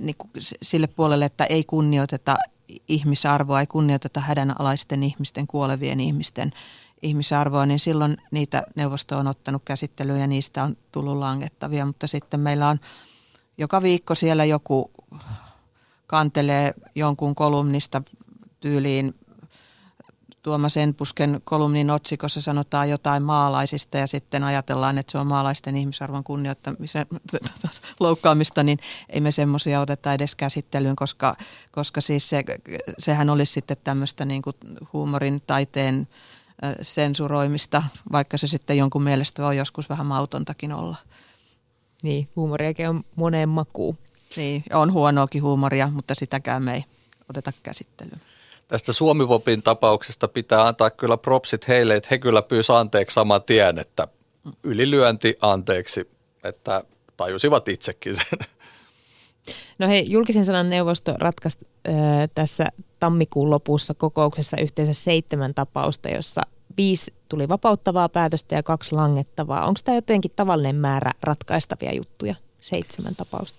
[0.00, 0.30] niin kuin
[0.62, 2.36] sille puolelle, että ei kunnioiteta
[2.88, 6.50] ihmisarvoa, ei kunnioiteta hädänalaisten ihmisten, kuolevien ihmisten
[7.04, 11.86] ihmisarvoa, niin silloin niitä neuvosto on ottanut käsittelyyn ja niistä on tullut langettavia.
[11.86, 12.78] Mutta sitten meillä on
[13.58, 14.90] joka viikko siellä joku
[16.06, 18.02] kantelee jonkun kolumnista
[18.60, 19.14] tyyliin
[20.44, 26.24] Tuomas Enpusken kolumnin otsikossa sanotaan jotain maalaisista ja sitten ajatellaan, että se on maalaisten ihmisarvon
[26.24, 27.06] kunnioittamisen
[28.00, 31.36] loukkaamista, niin ei me semmoisia oteta edes käsittelyyn, koska,
[31.72, 32.44] koska siis se,
[32.98, 34.56] sehän olisi sitten tämmöistä niin kuin
[34.92, 36.08] huumorin, taiteen,
[36.82, 40.96] sensuroimista, vaikka se sitten jonkun mielestä voi joskus vähän mautontakin olla.
[42.02, 43.98] Niin, huumoriakin on moneen makuun.
[44.36, 46.84] Niin, on huonoakin huumoria, mutta sitäkään me ei
[47.30, 48.20] oteta käsittelyyn.
[48.68, 53.78] tästä Suomipopin tapauksesta pitää antaa kyllä propsit heille, että he kyllä pyysivät anteeksi saman tien,
[53.78, 54.08] että
[54.62, 56.10] ylilyönti anteeksi,
[56.44, 56.84] että
[57.16, 58.38] tajusivat itsekin sen.
[59.78, 61.94] No hei, julkisen sanan neuvosto ratkaisi äh,
[62.34, 62.66] tässä
[63.00, 66.40] tammikuun lopussa kokouksessa yhteensä seitsemän tapausta, jossa
[66.76, 69.66] viisi tuli vapauttavaa päätöstä ja kaksi langettavaa.
[69.66, 73.58] Onko tämä jotenkin tavallinen määrä ratkaistavia juttuja, seitsemän tapausta?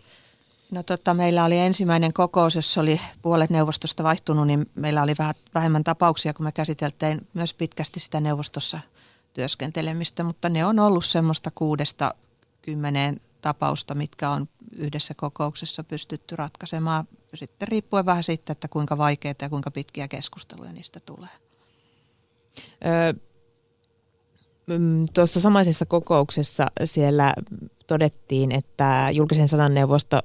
[0.71, 5.35] No tota, meillä oli ensimmäinen kokous, jossa oli puolet neuvostosta vaihtunut, niin meillä oli vähän
[5.53, 8.79] vähemmän tapauksia, kun me käsiteltiin myös pitkästi sitä neuvostossa
[9.33, 12.13] työskentelemistä, mutta ne on ollut semmoista kuudesta
[12.61, 19.45] kymmeneen tapausta, mitkä on yhdessä kokouksessa pystytty ratkaisemaan, sitten riippuen vähän siitä, että kuinka vaikeita
[19.45, 21.29] ja kuinka pitkiä keskusteluja niistä tulee.
[22.85, 23.13] Öö,
[25.13, 27.33] tuossa samaisessa kokouksessa siellä
[27.87, 30.21] todettiin, että julkisen sananneuvosto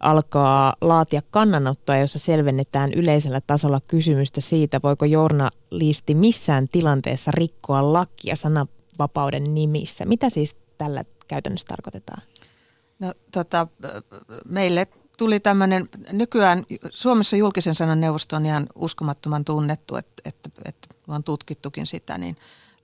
[0.00, 8.36] alkaa laatia kannanottoa, jossa selvennetään yleisellä tasolla kysymystä siitä, voiko journalisti missään tilanteessa rikkoa lakia
[8.36, 10.04] sananvapauden nimissä.
[10.04, 12.22] Mitä siis tällä käytännössä tarkoitetaan?
[12.98, 13.66] No, tota,
[14.48, 14.86] meille
[15.18, 21.24] tuli tämmöinen, nykyään Suomessa julkisen sanan neuvosto on ihan uskomattoman tunnettu, että, että, että on
[21.24, 22.36] tutkittukin sitä, niin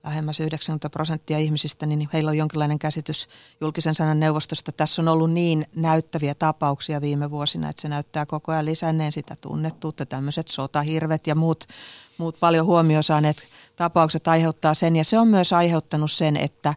[0.03, 3.27] lähemmäs 90 prosenttia ihmisistä, niin heillä on jonkinlainen käsitys
[3.61, 4.71] julkisen sanan neuvostosta.
[4.71, 9.35] Tässä on ollut niin näyttäviä tapauksia viime vuosina, että se näyttää koko ajan lisänneen sitä
[9.41, 10.05] tunnettuutta.
[10.05, 11.67] Tämmöiset sotahirvet ja muut,
[12.17, 13.43] muut paljon huomioon saaneet
[13.75, 14.95] tapaukset aiheuttaa sen.
[14.95, 16.73] Ja se on myös aiheuttanut sen, että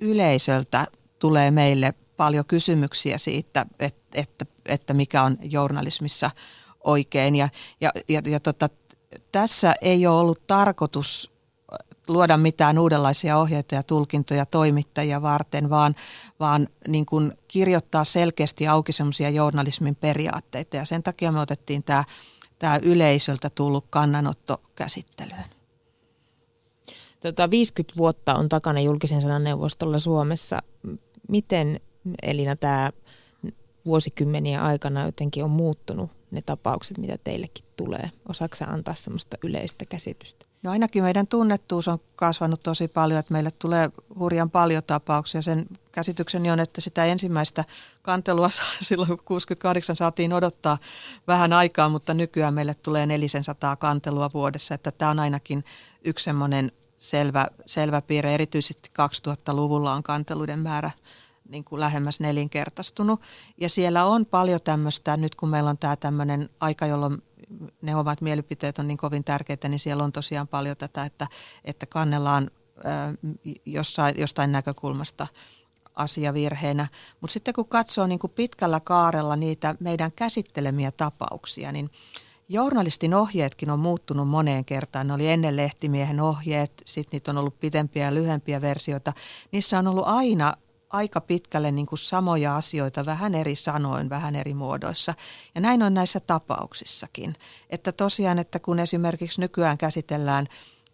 [0.00, 0.86] yleisöltä
[1.18, 6.30] tulee meille paljon kysymyksiä siitä, että, että, että mikä on journalismissa
[6.84, 7.36] oikein.
[7.36, 7.48] Ja,
[7.80, 8.68] ja, ja, ja tota,
[9.32, 11.30] tässä ei ole ollut tarkoitus
[12.08, 15.94] luoda mitään uudenlaisia ohjeita ja tulkintoja toimittajia varten, vaan,
[16.40, 20.76] vaan niin kuin kirjoittaa selkeästi auki semmoisia journalismin periaatteita.
[20.76, 22.04] Ja sen takia me otettiin tämä,
[22.58, 25.44] tämä yleisöltä tullut kannanotto käsittelyyn.
[27.20, 30.58] Tota, 50 vuotta on takana julkisen sanan neuvostolla Suomessa.
[31.28, 31.80] Miten
[32.22, 32.92] Elina tämä
[33.86, 38.10] vuosikymmenien aikana jotenkin on muuttunut ne tapaukset, mitä teillekin tulee?
[38.28, 40.46] Osaatko antaa semmoista yleistä käsitystä?
[40.62, 45.42] No ainakin meidän tunnettuus on kasvanut tosi paljon, että meille tulee hurjan paljon tapauksia.
[45.42, 47.64] Sen käsitykseni on, että sitä ensimmäistä
[48.02, 48.48] kantelua
[48.80, 50.78] silloin 68 saatiin odottaa
[51.26, 55.64] vähän aikaa, mutta nykyään meille tulee 400 kantelua vuodessa, että tämä on ainakin
[56.04, 58.34] yksi semmoinen selvä, selvä piirre.
[58.34, 60.90] Erityisesti 2000-luvulla on kanteluiden määrä
[61.50, 63.20] niin kuin lähemmäs nelinkertaistunut.
[63.58, 67.22] Ja siellä on paljon tämmöistä, nyt kun meillä on tämä tämmöinen aika, jolloin
[67.82, 71.26] ne omat mielipiteet on niin kovin tärkeitä, niin siellä on tosiaan paljon tätä, että,
[71.64, 72.50] että kannellaan
[73.66, 75.26] jossain, jostain näkökulmasta
[75.94, 76.88] asiavirheenä.
[77.20, 81.90] Mutta sitten kun katsoo niin kuin pitkällä kaarella niitä meidän käsittelemiä tapauksia, niin
[82.48, 85.08] journalistin ohjeetkin on muuttunut moneen kertaan.
[85.08, 89.12] Ne oli ennen lehtimiehen ohjeet, sitten niitä on ollut pitempiä ja lyhempiä versioita.
[89.52, 90.54] Niissä on ollut aina
[90.90, 95.14] aika pitkälle niin kuin samoja asioita vähän eri sanoin, vähän eri muodoissa.
[95.54, 97.34] Ja näin on näissä tapauksissakin.
[97.70, 100.46] Että tosiaan, että kun esimerkiksi nykyään käsitellään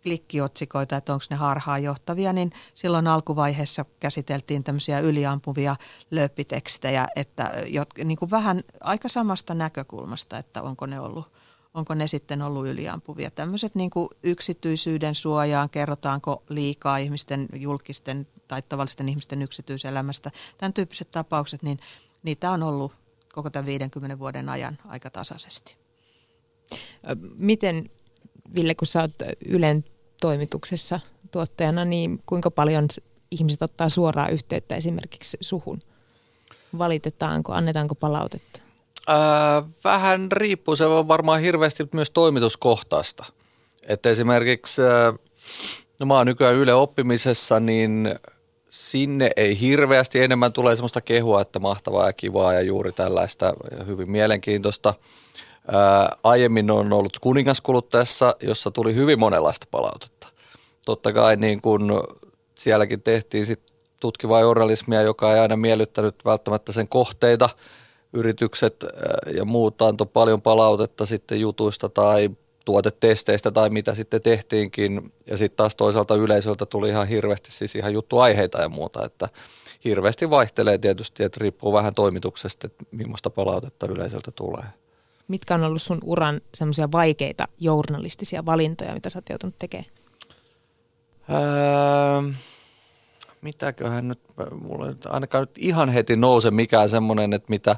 [0.02, 5.76] klikkiotsikoita, että onko ne harhaanjohtavia, niin silloin alkuvaiheessa käsiteltiin tämmöisiä yliampuvia
[6.10, 7.52] löppitekstejä, että
[8.04, 11.32] niin kuin vähän aika samasta näkökulmasta, että onko ne ollut
[11.74, 13.30] onko ne sitten ollut yliampuvia.
[13.30, 20.30] Tämmöiset niin kuin yksityisyyden suojaan, kerrotaanko liikaa ihmisten julkisten tai tavallisten ihmisten yksityiselämästä.
[20.58, 21.78] Tämän tyyppiset tapaukset, niin
[22.22, 22.92] niitä on ollut
[23.32, 25.76] koko tämän 50 vuoden ajan aika tasaisesti.
[27.34, 27.90] Miten,
[28.54, 29.12] Ville, kun sä oot
[29.46, 29.84] Ylen
[30.20, 32.88] toimituksessa tuottajana, niin kuinka paljon
[33.30, 35.80] ihmiset ottaa suoraan yhteyttä esimerkiksi suhun?
[36.78, 38.60] Valitetaanko, annetaanko palautetta?
[39.06, 43.24] Ää, vähän riippuu, se on varmaan hirveästi myös toimituskohtaista.
[43.88, 44.82] Että esimerkiksi,
[46.00, 48.18] no mä oon nykyään Yle oppimisessa, niin
[48.76, 53.54] sinne ei hirveästi enemmän tule sellaista kehua, että mahtavaa ja kivaa ja juuri tällaista
[53.86, 54.94] hyvin mielenkiintoista.
[55.72, 60.28] Ää, aiemmin on ollut kuningaskuluttajassa, jossa tuli hyvin monenlaista palautetta.
[60.84, 62.04] Totta kai niin kun
[62.54, 63.60] sielläkin tehtiin sit
[64.00, 67.48] tutkivaa journalismia, joka ei aina miellyttänyt välttämättä sen kohteita–
[68.16, 68.84] yritykset
[69.34, 72.30] ja muut antoi paljon palautetta sitten jutuista tai
[72.66, 75.12] tuotetesteistä tai mitä sitten tehtiinkin.
[75.26, 79.28] Ja sitten taas toisaalta yleisöltä tuli ihan hirveästi siis ihan juttuaiheita ja muuta, että
[79.84, 84.64] hirveästi vaihtelee tietysti, että riippuu vähän toimituksesta, että millaista palautetta yleisöltä tulee.
[85.28, 89.90] Mitkä on ollut sun uran semmoisia vaikeita journalistisia valintoja, mitä sä oot joutunut tekemään?
[91.30, 92.32] Öö,
[93.40, 94.20] mitäköhän nyt,
[94.60, 97.72] mulla nyt ainakaan nyt ihan heti nouse mikään semmoinen, että mitä,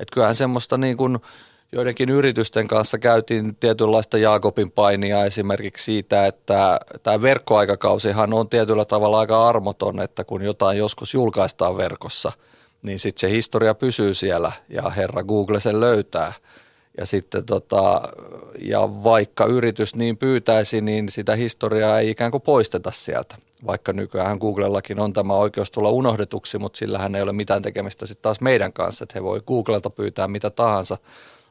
[0.00, 1.18] että kyllähän semmoista niin kuin
[1.74, 9.18] joidenkin yritysten kanssa käytiin tietynlaista Jaakobin painia esimerkiksi siitä, että tämä verkkoaikakausihan on tietyllä tavalla
[9.20, 12.32] aika armoton, että kun jotain joskus julkaistaan verkossa,
[12.82, 16.32] niin sitten se historia pysyy siellä ja herra Google sen löytää.
[16.98, 18.02] Ja sitten tota,
[18.60, 23.36] ja vaikka yritys niin pyytäisi, niin sitä historiaa ei ikään kuin poisteta sieltä.
[23.66, 28.22] Vaikka nykyään Googlellakin on tämä oikeus tulla unohdetuksi, mutta sillähän ei ole mitään tekemistä sitten
[28.22, 30.98] taas meidän kanssa, että he voi Googlelta pyytää mitä tahansa–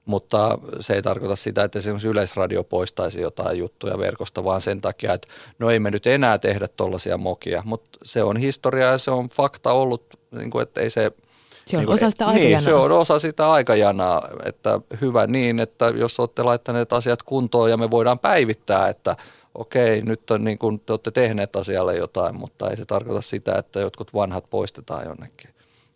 [0.05, 5.13] mutta se ei tarkoita sitä, että esimerkiksi Yleisradio poistaisi jotain juttuja verkosta, vaan sen takia,
[5.13, 5.27] että
[5.59, 9.29] no ei me nyt enää tehdä tuollaisia mokia, mutta se on historia ja se on
[9.29, 11.11] fakta ollut, niin kuin, että ei se...
[11.65, 12.49] Se on niin osa sitä aikajanaa.
[12.49, 17.69] Niin, se on osa sitä aikajanaa, että hyvä niin, että jos olette laittaneet asiat kuntoon
[17.69, 19.15] ja me voidaan päivittää, että
[19.55, 23.55] okei, nyt on niin kuin, te olette tehneet asialle jotain, mutta ei se tarkoita sitä,
[23.55, 25.52] että jotkut vanhat poistetaan jonnekin.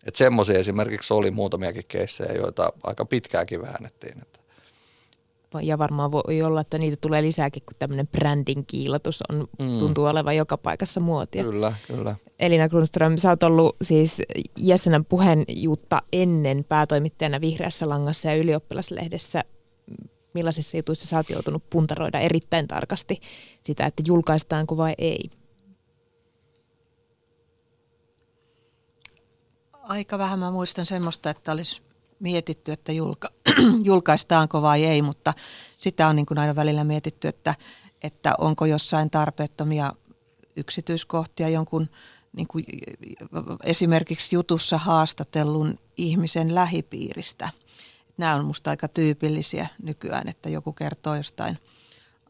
[0.08, 4.22] Että semmoisia esimerkiksi oli muutamiakin keissejä, joita aika pitkäänkin väännettiin.
[4.22, 4.38] Että.
[5.62, 9.78] Ja varmaan voi olla, että niitä tulee lisääkin, kun tämmöinen brändin kiilotus on, mm.
[9.78, 11.44] tuntuu olevan joka paikassa muotia.
[11.44, 12.16] Kyllä, kyllä.
[12.38, 14.22] Elina Grunström, sä oot ollut siis
[14.56, 19.44] Jessenän puheenjutta ennen päätoimittajana Vihreässä langassa ja ylioppilaslehdessä.
[20.34, 23.20] Millaisissa jutuissa sä oot joutunut puntaroida erittäin tarkasti
[23.62, 25.30] sitä, että julkaistaanko vai ei?
[29.88, 31.82] Aika vähän mä muistan semmoista, että olisi
[32.20, 33.30] mietitty, että julka,
[33.84, 35.34] julkaistaanko vai ei, mutta
[35.76, 37.54] sitä on niin kuin aina välillä mietitty, että,
[38.02, 39.92] että onko jossain tarpeettomia
[40.56, 41.88] yksityiskohtia jonkun
[42.36, 42.64] niin kuin
[43.64, 47.50] esimerkiksi jutussa haastatellun ihmisen lähipiiristä.
[48.16, 51.58] Nämä on minusta aika tyypillisiä nykyään, että joku kertoo jostain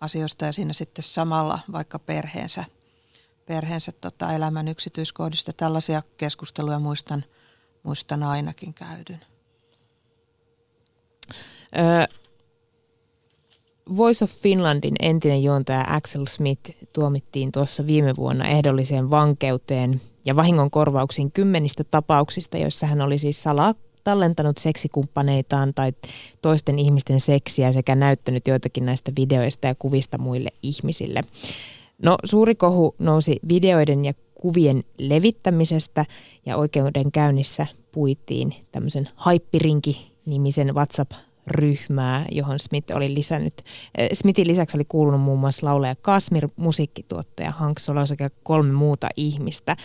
[0.00, 2.64] asioista ja siinä sitten samalla vaikka perheensä,
[3.46, 5.52] perheensä tota elämän yksityiskohdista.
[5.52, 7.24] Tällaisia keskusteluja muistan–
[7.88, 9.20] muistan ainakin käydyn.
[13.96, 20.70] Voice of Finlandin entinen juontaja Axel Smith tuomittiin tuossa viime vuonna ehdolliseen vankeuteen ja vahingon
[20.70, 23.74] korvauksiin kymmenistä tapauksista, joissa hän oli siis salaa
[24.04, 25.92] tallentanut seksikumppaneitaan tai
[26.42, 31.22] toisten ihmisten seksiä sekä näyttänyt joitakin näistä videoista ja kuvista muille ihmisille.
[32.02, 36.04] No suuri kohu nousi videoiden ja kuvien levittämisestä
[36.46, 43.54] ja oikeudenkäynnissä puitiin tämmöisen haippirinki-nimisen WhatsApp-ryhmää, johon Smith oli lisännyt.
[43.98, 49.08] Eh, Smithin lisäksi oli kuulunut muun muassa laulaja Kasmir, musiikkituottaja Hank Solo sekä kolme muuta
[49.16, 49.76] ihmistä.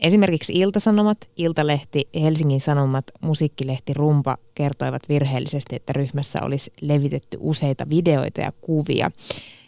[0.00, 8.40] Esimerkiksi Iltasanomat, Iltalehti, Helsingin Sanomat, Musiikkilehti Rumpa kertoivat virheellisesti, että ryhmässä olisi levitetty useita videoita
[8.40, 9.10] ja kuvia.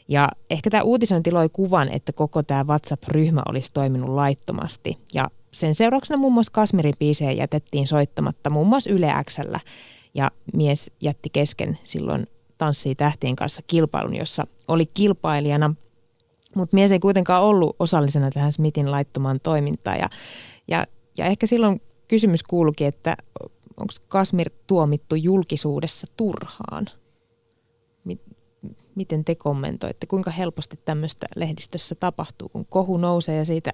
[0.09, 4.99] Ja ehkä tämä uutisointi loi kuvan, että koko tämä WhatsApp-ryhmä olisi toiminut laittomasti.
[5.15, 9.61] Ja sen seurauksena muun muassa Kasmirin biisejä jätettiin soittamatta muun muassa Yle Xllä.
[10.15, 12.27] Ja mies jätti kesken silloin
[12.59, 15.75] Tanssii tähtien kanssa kilpailun, jossa oli kilpailijana.
[16.57, 19.99] Mutta mies ei kuitenkaan ollut osallisena tähän Smithin laittomaan toimintaan.
[19.99, 20.09] Ja,
[20.69, 20.87] ja,
[21.19, 23.17] ja ehkä silloin kysymys kuulukin, että
[23.77, 26.87] onko Kasmir tuomittu julkisuudessa turhaan?
[28.95, 30.07] Miten te kommentoitte?
[30.07, 33.73] Kuinka helposti tämmöistä lehdistössä tapahtuu, kun kohu nousee ja siitä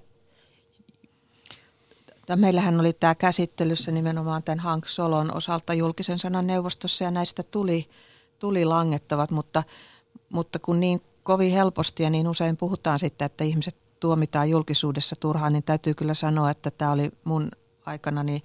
[2.37, 7.89] Meillähän oli tämä käsittelyssä nimenomaan tämän Hank Solon osalta julkisen sanan neuvostossa ja näistä tuli,
[8.39, 9.63] tuli langettavat, mutta,
[10.29, 15.53] mutta kun niin kovin helposti ja niin usein puhutaan sitten, että ihmiset tuomitaan julkisuudessa turhaan,
[15.53, 17.51] niin täytyy kyllä sanoa, että tämä oli mun
[17.87, 18.43] aikana niin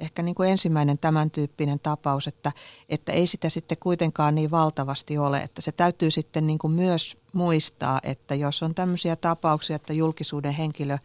[0.00, 2.52] ehkä niin kuin ensimmäinen tämän tyyppinen tapaus, että,
[2.88, 5.40] että ei sitä sitten kuitenkaan niin valtavasti ole.
[5.40, 10.52] Että se täytyy sitten niin kuin myös muistaa, että jos on tämmöisiä tapauksia, että julkisuuden
[10.52, 10.98] henkilö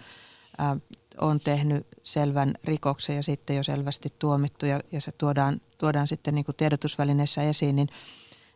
[0.58, 0.78] ää,
[1.22, 6.36] on tehnyt selvän rikoksen ja sitten jo selvästi tuomittu ja, ja se tuodaan, tuodaan sitten
[6.36, 7.90] niin kuin tiedotusvälineessä esiin, niin,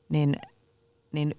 [0.09, 0.35] niin,
[1.11, 1.35] niin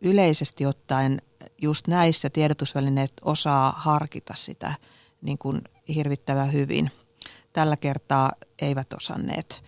[0.00, 1.22] yleisesti ottaen
[1.62, 4.74] just näissä tiedotusvälineet osaa harkita sitä
[5.22, 6.90] niin kuin hirvittävän hyvin–
[7.58, 9.62] tällä kertaa eivät osanneet.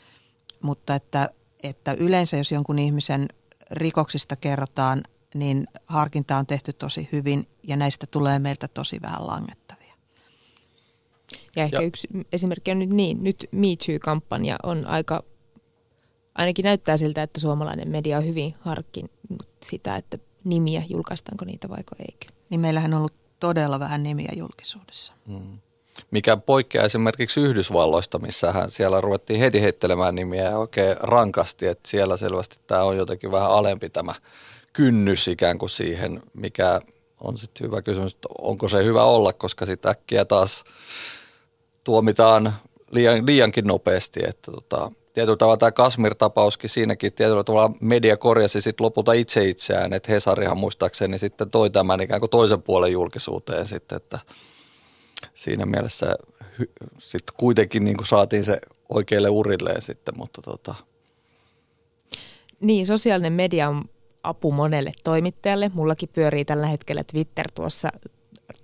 [0.63, 1.29] Mutta että,
[1.63, 3.29] että yleensä jos jonkun ihmisen
[3.71, 5.03] rikoksista kerrotaan,
[5.35, 9.95] niin harkinta on tehty tosi hyvin ja näistä tulee meiltä tosi vähän langettavia.
[11.57, 11.83] Ja ehkä ja.
[11.83, 15.23] yksi esimerkki on nyt niin, nyt Me Too-kampanja on aika,
[16.35, 19.11] ainakin näyttää siltä, että suomalainen media on hyvin harkkinut
[19.63, 22.27] sitä, että nimiä, julkaistaanko niitä vaiko eikö.
[22.51, 25.13] Niin meillähän on ollut todella vähän nimiä julkisuudessa.
[25.27, 25.59] Hmm
[26.11, 32.57] mikä poikkeaa esimerkiksi Yhdysvalloista, missä siellä ruvettiin heti heittelemään nimiä oikein rankasti, että siellä selvästi
[32.67, 34.15] tämä on jotenkin vähän alempi tämä
[34.73, 36.81] kynnys ikään kuin siihen, mikä
[37.21, 40.65] on sitten hyvä kysymys, että onko se hyvä olla, koska sitten äkkiä taas
[41.85, 42.55] tuomitaan
[42.91, 44.21] liian, liiankin nopeasti.
[44.29, 49.93] Että tota, tietyllä tavalla tämä Kasmir-tapauskin siinäkin tietyllä tavalla media korjasi sitten lopulta itse itseään,
[49.93, 54.19] että Hesarihan muistaakseni sitten toi tämän ikään kuin toisen puolen julkisuuteen sitten, että
[55.35, 56.17] siinä mielessä
[56.99, 60.75] sitten kuitenkin niin kuin saatiin se oikealle urilleen sitten, mutta tota.
[62.61, 63.85] Niin, sosiaalinen media on
[64.23, 65.71] apu monelle toimittajalle.
[65.75, 67.89] Mullakin pyörii tällä hetkellä Twitter tuossa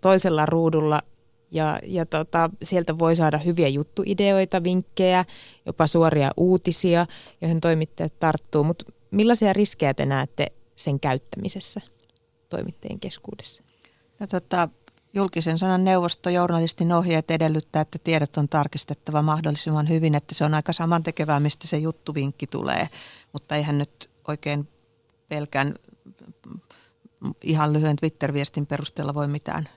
[0.00, 1.02] toisella ruudulla
[1.50, 5.24] ja, ja tota, sieltä voi saada hyviä juttuideoita, vinkkejä,
[5.66, 7.06] jopa suoria uutisia,
[7.40, 8.64] joihin toimittajat tarttuu.
[8.64, 11.80] Mutta millaisia riskejä te näette sen käyttämisessä
[12.48, 13.62] toimittajien keskuudessa?
[14.20, 14.68] No, tota,
[15.16, 20.54] julkisen sanan neuvosto journalistin ohjeet edellyttää, että tiedot on tarkistettava mahdollisimman hyvin, että se on
[20.54, 22.88] aika samantekevää, mistä se juttuvinkki tulee,
[23.32, 24.68] mutta eihän nyt oikein
[25.28, 25.74] pelkän
[27.42, 29.68] ihan lyhyen Twitter-viestin perusteella voi mitään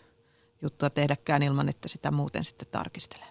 [0.61, 3.27] juttua tehdäkään ilman, että sitä muuten sitten tarkistelee.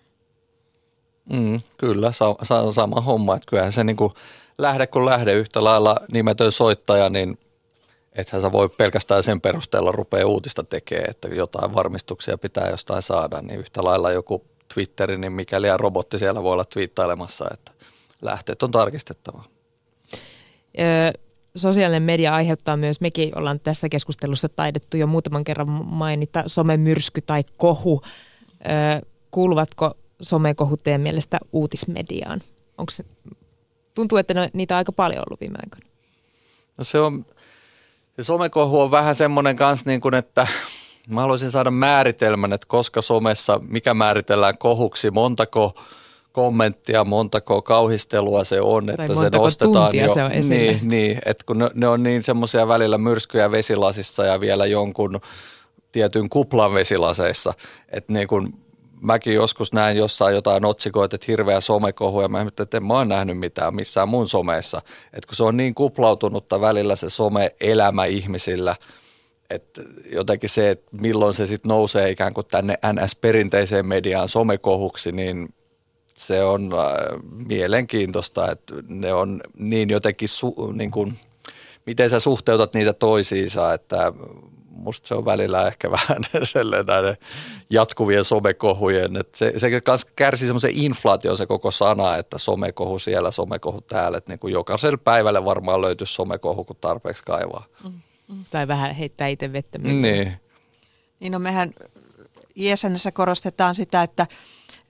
[1.32, 3.36] Mm, kyllä, sa- sa- sama homma.
[3.36, 4.12] Että kyllähän se niin kuin
[4.58, 7.38] lähde kun lähde yhtä lailla nimetön soittaja, niin
[8.18, 13.42] ethän sä voi pelkästään sen perusteella rupea uutista tekemään, että jotain varmistuksia pitää jostain saada,
[13.42, 17.72] niin yhtä lailla joku Twitteri, niin mikäli robotti siellä voi olla twiittailemassa, että
[18.22, 19.44] lähteet on tarkistettava.
[20.78, 21.10] Öö,
[21.56, 27.44] sosiaalinen media aiheuttaa myös, mekin ollaan tässä keskustelussa taidettu jo muutaman kerran mainita somemyrsky tai
[27.56, 28.02] kohu.
[28.66, 32.42] Öö, kuuluvatko somekohut teidän mielestä uutismediaan?
[32.78, 33.04] Onko se,
[33.94, 35.88] tuntuu, että no, niitä on aika paljon ollut viime aikoina.
[36.78, 37.26] No se on,
[38.18, 40.46] se somekohu on vähän semmoinen kanssa niin kuin, että
[41.08, 45.74] mä haluaisin saada määritelmän, että koska somessa, mikä määritellään kohuksi, montako–
[46.32, 50.08] kommenttia, montako kauhistelua se on, tai että se nostetaan jo.
[50.08, 54.40] Se on Niin, niin, että kun ne, ne on niin semmoisia välillä myrskyjä vesilasissa ja
[54.40, 55.20] vielä jonkun
[55.92, 57.54] tietyn kuplan vesilaseissa,
[57.88, 58.54] että niin kun
[59.00, 63.08] mäkin joskus näin jossain jotain otsikoita, että hirveä somekohu, ja mä että en mä oon
[63.08, 64.82] nähnyt mitään missään mun someissa.
[65.12, 68.76] Että kun se on niin kuplautunutta välillä se some-elämä ihmisillä,
[69.50, 69.82] että
[70.12, 75.54] jotenkin se, että milloin se sitten nousee ikään kuin tänne NS-perinteiseen mediaan somekohuksi, niin
[76.14, 81.18] se on äh, mielenkiintoista, että ne on niin jotenkin, su, niin kuin,
[81.86, 84.12] miten sä suhteutat niitä toisiinsa, että
[84.78, 86.22] musta se on välillä ehkä vähän
[86.86, 87.16] näiden
[87.70, 89.70] jatkuvien somekohujen, että se, se
[90.16, 94.96] kärsii semmoisen inflaation se koko sana, että somekohu siellä, somekohu täällä, että niin kuin jokaiselle
[94.96, 97.64] päivälle varmaan löytyy somekohu, kun tarpeeksi kaivaa.
[97.84, 97.92] Mm,
[98.28, 98.44] mm.
[98.50, 99.78] Tai vähän heittää itse vettä.
[99.78, 100.32] Niin.
[101.20, 101.70] Niin no mehän
[102.54, 104.26] ISNssä korostetaan sitä, että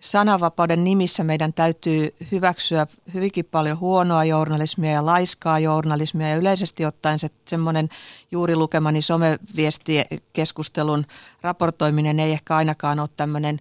[0.01, 6.29] sananvapauden nimissä meidän täytyy hyväksyä hyvinkin paljon huonoa journalismia ja laiskaa journalismia.
[6.29, 7.89] Ja yleisesti ottaen se semmoinen
[8.31, 11.07] juuri lukemani someviestikeskustelun
[11.43, 13.59] raportoiminen ei ehkä ainakaan ole tämmöinen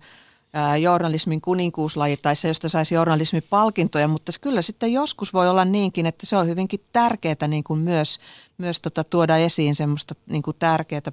[0.81, 6.25] journalismin kuninkuuslaji tai se, josta saisi journalismipalkintoja, mutta kyllä sitten joskus voi olla niinkin, että
[6.25, 8.19] se on hyvinkin tärkeää niin kuin myös,
[8.57, 11.11] myös tota, tuoda esiin semmoista niin kuin tärkeää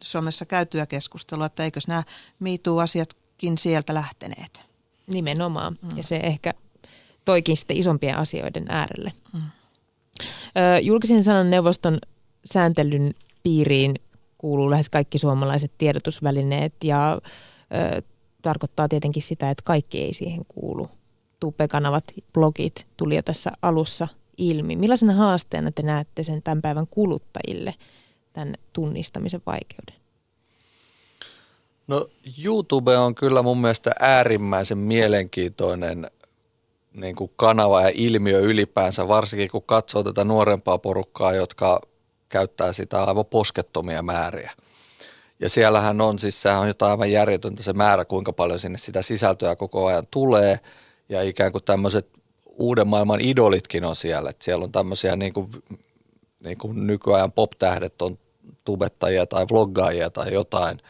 [0.00, 2.02] Suomessa käytyä keskustelua, että eikös nämä
[2.38, 4.64] MeToo-asiat ovatkin sieltä lähteneet.
[5.06, 5.78] Nimenomaan.
[5.82, 5.96] Mm.
[5.96, 6.54] Ja se ehkä
[7.24, 9.12] toikin sitten isompien asioiden äärelle.
[9.32, 9.40] Mm.
[9.40, 11.98] Ö, julkisen sanan neuvoston
[12.52, 13.94] sääntelyn piiriin
[14.38, 18.02] kuuluu lähes kaikki suomalaiset tiedotusvälineet ja ö,
[18.42, 20.88] tarkoittaa tietenkin sitä, että kaikki ei siihen kuulu.
[21.40, 24.76] Tube-kanavat, blogit tuli jo tässä alussa ilmi.
[24.76, 27.74] Millaisena haasteena te näette sen tämän päivän kuluttajille
[28.32, 30.03] tämän tunnistamisen vaikeuden?
[31.86, 32.08] No
[32.44, 36.10] YouTube on kyllä mun mielestä äärimmäisen mielenkiintoinen
[36.92, 41.80] niin kuin kanava ja ilmiö ylipäänsä, varsinkin kun katsoo tätä nuorempaa porukkaa, jotka
[42.28, 44.52] käyttää sitä aivan poskettomia määriä.
[45.40, 49.02] Ja siellähän on siis, sehän on jotain aivan järjetöntä se määrä, kuinka paljon sinne sitä
[49.02, 50.60] sisältöä koko ajan tulee.
[51.08, 52.08] Ja ikään kuin tämmöiset
[52.46, 54.30] uuden maailman idolitkin on siellä.
[54.30, 55.50] Että siellä on tämmöisiä niin kuin,
[56.44, 58.18] niin kuin nykyajan pop-tähdet on
[58.64, 60.80] tubettajia tai vloggaajia tai jotain–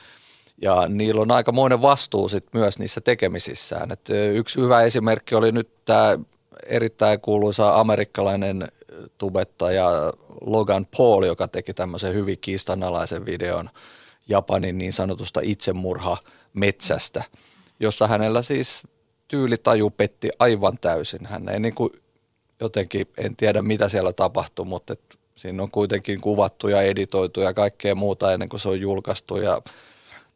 [0.65, 3.93] ja niillä on aikamoinen vastuu sit myös niissä tekemisissään.
[3.93, 6.19] Et yksi hyvä esimerkki oli nyt tämä
[6.67, 8.69] erittäin kuuluisa amerikkalainen
[9.19, 9.87] tubettaja
[10.41, 13.71] Logan Paul, joka teki tämmöisen hyvin kiistanalaisen videon
[14.29, 16.17] Japanin niin sanotusta itsemurha
[16.55, 17.25] metsästä,
[17.81, 18.83] jossa hänellä siis
[19.29, 21.27] tyylitaju petti aivan täysin.
[21.27, 21.91] Hän ei niin kuin
[22.61, 25.01] jotenkin, en tiedä mitä siellä tapahtui, mutta et
[25.37, 29.63] siinä on kuitenkin kuvattu ja editoitu ja kaikkea muuta ennen kuin se on julkaistu ja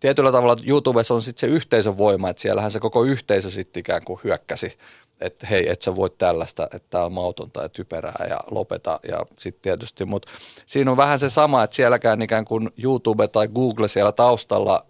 [0.01, 4.05] tietyllä tavalla YouTubessa on sitten se yhteisön voima, että siellähän se koko yhteisö sitten ikään
[4.05, 4.79] kuin hyökkäsi,
[5.21, 9.27] että hei, et sä voit tällaista, että tämä on mautonta ja typerää ja lopeta ja
[9.39, 10.29] sitten tietysti, mutta
[10.67, 14.87] siinä on vähän se sama, että sielläkään ikään kuin YouTube tai Google siellä taustalla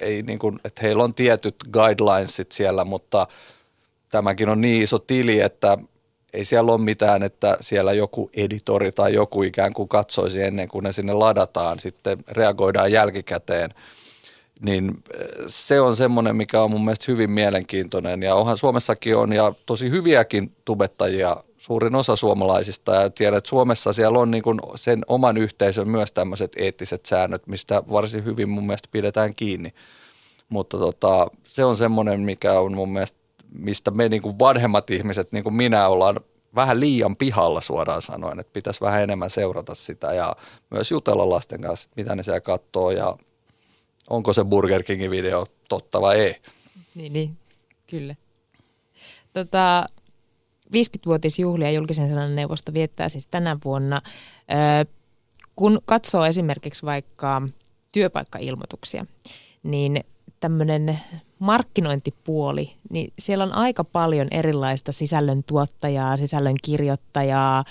[0.00, 3.26] ei niin kuin, että heillä on tietyt guidelinesit siellä, mutta
[4.10, 5.78] tämäkin on niin iso tili, että
[6.32, 10.82] ei siellä ole mitään, että siellä joku editori tai joku ikään kuin katsoisi ennen kuin
[10.82, 13.74] ne sinne ladataan, sitten reagoidaan jälkikäteen.
[14.60, 18.22] Niin eh, se on semmoinen, mikä on mun mielestä hyvin mielenkiintoinen.
[18.22, 22.94] Ja onhan Suomessakin on ja tosi hyviäkin tubettajia suurin osa suomalaisista.
[22.94, 24.42] Ja tiedän, että Suomessa siellä on niin
[24.74, 29.74] sen oman yhteisön myös tämmöiset eettiset säännöt, mistä varsin hyvin mun mielestä pidetään kiinni.
[30.48, 33.20] Mutta tota, se on semmoinen, mikä on mun mielestä
[33.52, 36.20] mistä me niin kuin vanhemmat ihmiset, niin kuin minä, ollaan
[36.54, 40.36] vähän liian pihalla suoraan sanoen, että pitäisi vähän enemmän seurata sitä ja
[40.70, 43.16] myös jutella lasten kanssa, mitä ne siellä katsoo ja
[44.10, 46.36] onko se Burger Kingin video totta vai ei.
[46.94, 47.36] Niin, niin.
[47.86, 48.14] kyllä.
[49.32, 49.86] Tota,
[50.70, 54.02] 50-vuotisjuhlia julkisen sanan neuvosto viettää siis tänä vuonna.
[55.56, 57.42] Kun katsoo esimerkiksi vaikka
[57.92, 59.06] työpaikkailmoituksia,
[59.62, 60.04] niin
[60.40, 61.00] tämmöinen
[61.38, 67.64] markkinointipuoli, niin siellä on aika paljon erilaista sisällön tuottajaa, sisällön kirjoittajaa.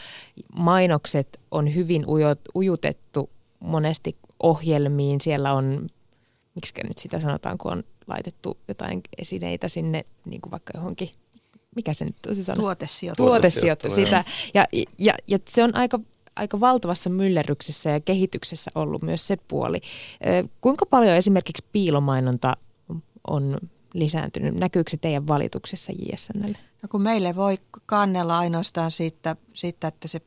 [0.55, 2.05] Mainokset on hyvin
[2.55, 3.29] ujutettu
[3.59, 5.21] monesti ohjelmiin.
[5.21, 5.87] Siellä on,
[6.56, 11.10] miksi nyt sitä sanotaan, kun on laitettu jotain esineitä sinne, niin kuin vaikka johonkin,
[11.76, 12.60] mikä se nyt on se sana?
[12.60, 13.26] Tuotesijoittu.
[13.26, 14.24] Tuotesijoittu, sitä.
[14.54, 14.66] Ja,
[14.97, 16.00] ja, ja se on aika
[16.36, 19.82] aika valtavassa myllerryksessä ja kehityksessä ollut myös se puoli.
[20.62, 22.58] Kuinka paljon esimerkiksi piilomainonta
[23.28, 23.58] on
[23.93, 24.56] lisääntynyt?
[24.56, 26.58] Näkyykö se teidän valituksessa JSNlle?
[26.82, 30.22] No kun meille voi kannella ainoastaan siitä, siitä että, se,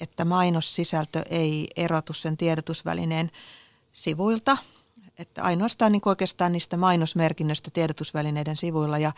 [0.00, 3.30] että mainossisältö ei erotu sen tiedotusvälineen
[3.92, 4.56] sivuilta.
[5.22, 8.98] Että ainoastaan niin oikeastaan niistä mainosmerkinnöistä tiedotusvälineiden sivuilla.
[8.98, 9.12] Ja,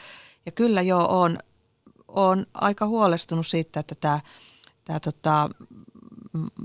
[0.46, 1.38] ja kyllä jo on,
[2.08, 4.20] on aika huolestunut siitä, että tämä,
[4.84, 5.50] tämä tota,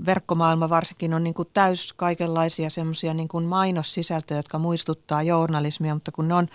[0.06, 6.12] verkkomaailma varsinkin on niin kuin täys kaikenlaisia semmoisia niin kuin mainossisältöjä, jotka muistuttaa journalismia, mutta
[6.12, 6.46] kun ne on,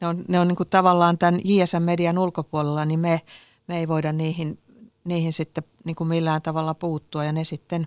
[0.00, 3.20] ne on, ne on niin kuin tavallaan tämän JSM-median ulkopuolella, niin me,
[3.66, 4.58] me ei voida niihin,
[5.04, 7.86] niihin sitten niin kuin millään tavalla puuttua ja ne sitten,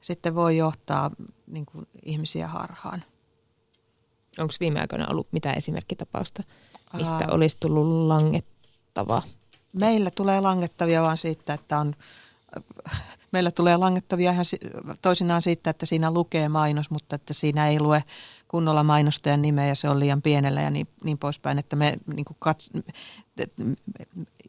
[0.00, 1.10] sitten voi johtaa
[1.46, 3.04] niin kuin ihmisiä harhaan.
[4.38, 6.42] Onko viime aikoina ollut mitään esimerkkitapausta,
[6.96, 9.22] mistä Aa, olisi tullut langettava?
[9.72, 11.94] Meillä tulee langettavia vaan siitä, että on
[13.32, 14.44] meillä tulee langettavia ihan
[15.02, 18.04] toisinaan siitä, että siinä lukee mainos, mutta että siinä ei lue
[18.48, 21.58] kunnolla mainostajan nimeä ja se on liian pienellä ja niin, niin poispäin.
[21.58, 22.70] Että me niin kuin kats,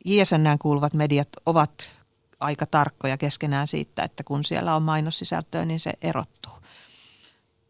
[0.05, 1.99] JSNään kuuluvat mediat ovat
[2.39, 6.53] aika tarkkoja keskenään siitä, että kun siellä on mainossisältöä, niin se erottuu.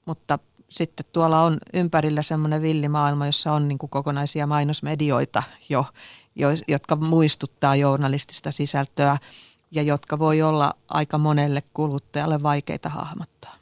[0.05, 0.39] Mutta
[0.74, 5.86] sitten tuolla on ympärillä semmoinen villimaailma, jossa on niin kuin kokonaisia mainosmedioita jo,
[6.36, 9.18] jo, jotka muistuttaa journalistista sisältöä–
[9.74, 13.56] ja jotka voi olla aika monelle kuluttajalle vaikeita hahmottaa.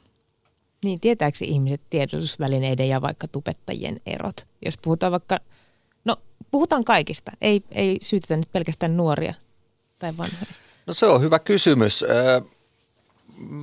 [0.84, 4.46] Niin, tietääkö ihmiset tiedotusvälineiden ja vaikka tubettajien erot?
[4.64, 5.38] Jos puhutaan vaikka,
[6.04, 6.16] no
[6.50, 9.34] puhutaan kaikista, ei, ei syytetä nyt pelkästään nuoria
[9.98, 10.52] tai vanhoja.
[10.86, 12.04] No se on hyvä kysymys.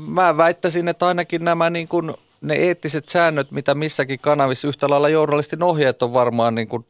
[0.08, 5.10] Mä väittäisin, että ainakin nämä niin kuin ne eettiset säännöt, mitä missäkin kanavissa yhtä lailla
[5.10, 6.86] journalistin ohjeet on varmaan niin kuin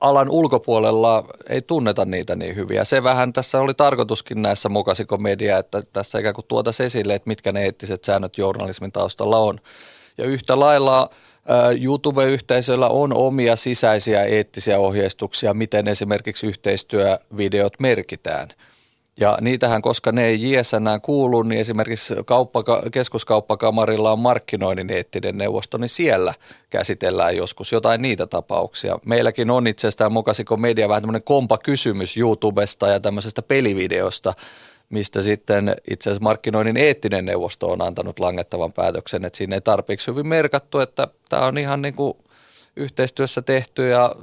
[0.00, 2.84] alan ulkopuolella, ei tunneta niitä niin hyviä.
[2.84, 7.28] Se vähän tässä oli tarkoituskin näissä mukasiko media, että tässä ikään kuin tuotaisiin esille, että
[7.28, 9.60] mitkä ne eettiset säännöt journalismin taustalla on.
[10.18, 11.10] Ja yhtä lailla
[11.80, 18.48] YouTube-yhteisöllä on omia sisäisiä eettisiä ohjeistuksia, miten esimerkiksi yhteistyövideot merkitään–
[19.20, 25.78] ja niitähän, koska ne ei JSNään kuulu, niin esimerkiksi kauppaka- keskuskauppakamarilla on markkinoinnin eettinen neuvosto,
[25.78, 26.34] niin siellä
[26.70, 28.98] käsitellään joskus jotain niitä tapauksia.
[29.06, 34.34] Meilläkin on itsestään mukaisiko media vähän tämmöinen kompa kysymys YouTubesta ja tämmöisestä pelivideosta,
[34.90, 40.10] mistä sitten itse asiassa markkinoinnin eettinen neuvosto on antanut langettavan päätöksen, että siinä ei tarpeeksi
[40.10, 42.16] hyvin merkattu, että tämä on ihan niin kuin–
[42.76, 44.14] yhteistyössä tehty ja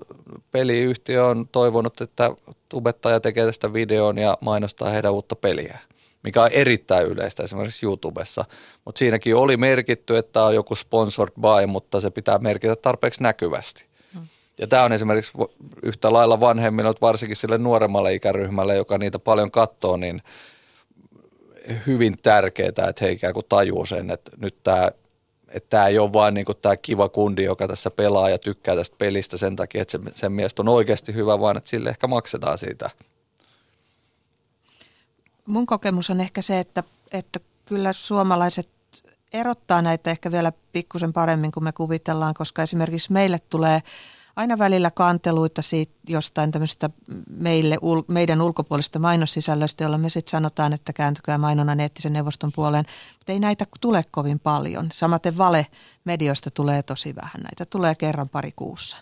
[0.52, 2.32] peliyhtiö on toivonut, että
[2.70, 5.80] tubettaja tekee tästä videon ja mainostaa heidän uutta peliä,
[6.24, 8.46] mikä on erittäin yleistä esimerkiksi YouTubessa.
[8.86, 13.86] Mutta siinäkin oli merkitty, että on joku sponsored by, mutta se pitää merkitä tarpeeksi näkyvästi.
[14.14, 14.28] Hmm.
[14.58, 15.34] Ja tämä on esimerkiksi
[15.84, 20.22] yhtä lailla vanhemmille, varsinkin sille nuoremmalle ikäryhmälle, joka niitä paljon katsoo, niin
[21.88, 24.92] hyvin tärkeää, että he ikään kuin tajuu sen, että nyt tämä
[25.50, 28.96] että tämä ei ole vain niin tämä kiva kundi, joka tässä pelaa ja tykkää tästä
[28.98, 32.58] pelistä sen takia, että se, sen mielestä on oikeasti hyvä, vaan että sille ehkä maksetaan
[32.58, 32.90] siitä.
[35.46, 38.70] Mun kokemus on ehkä se, että, että kyllä suomalaiset
[39.34, 43.82] erottaa näitä ehkä vielä pikkusen paremmin kuin me kuvitellaan, koska esimerkiksi meille tulee–
[44.38, 46.90] aina välillä kanteluita siitä jostain tämmöistä
[47.30, 47.78] meille,
[48.08, 52.86] meidän ulkopuolista mainossisällöstä, jolla me sitten sanotaan, että kääntykää mainonnan eettisen neuvoston puoleen.
[53.18, 54.90] Mutta ei näitä tule kovin paljon.
[54.94, 57.42] Samaten vale-medioista tulee tosi vähän.
[57.44, 58.98] Näitä tulee kerran pari kuussa.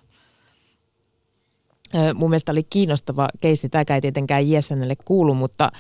[2.14, 5.72] Mun mielestä oli kiinnostava keissi, tämä ei tietenkään JSNlle kuulu, mutta,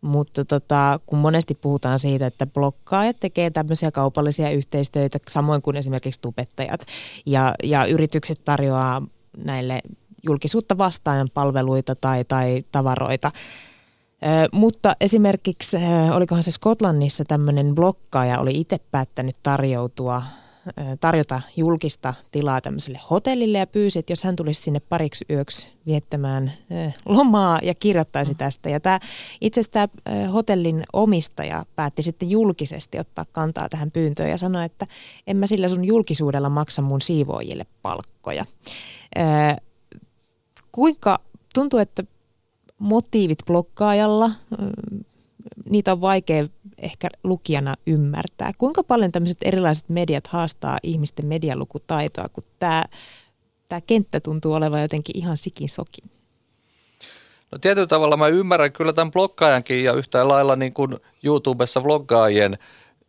[0.00, 6.20] mutta tota, kun monesti puhutaan siitä, että blokkaajat tekee tämmöisiä kaupallisia yhteistyötä, samoin kuin esimerkiksi
[6.20, 6.80] tubettajat,
[7.26, 9.02] ja, ja yritykset tarjoaa
[9.36, 9.80] näille
[10.22, 13.32] julkisuutta vastaan palveluita tai, tai tavaroita.
[14.52, 15.76] Mutta esimerkiksi,
[16.14, 20.22] olikohan se Skotlannissa tämmöinen blokkaaja oli itse päättänyt tarjoutua
[21.00, 26.52] tarjota julkista tilaa tämmöiselle hotellille ja pyysi, että jos hän tulisi sinne pariksi yöksi viettämään
[27.06, 28.70] lomaa ja kirjoittaisi tästä.
[28.70, 29.00] Ja tämä,
[29.40, 34.86] itse asiassa tämä hotellin omistaja päätti sitten julkisesti ottaa kantaa tähän pyyntöön ja sanoi, että
[35.26, 38.44] en mä sillä sun julkisuudella maksa mun siivoojille palkkoja.
[40.72, 41.18] Kuinka
[41.54, 42.04] tuntuu, että
[42.78, 44.30] motiivit blokkaajalla,
[45.70, 46.46] niitä on vaikea
[46.78, 48.52] ehkä lukijana ymmärtää.
[48.58, 52.84] Kuinka paljon tämmöiset erilaiset mediat haastaa ihmisten medialukutaitoa, kun tämä,
[53.68, 56.10] tämä kenttä tuntuu olevan jotenkin ihan sikin sokin?
[57.52, 62.58] No tietyllä tavalla mä ymmärrän kyllä tämän blokkaajankin ja yhtä lailla niin kuin YouTubessa vloggaajien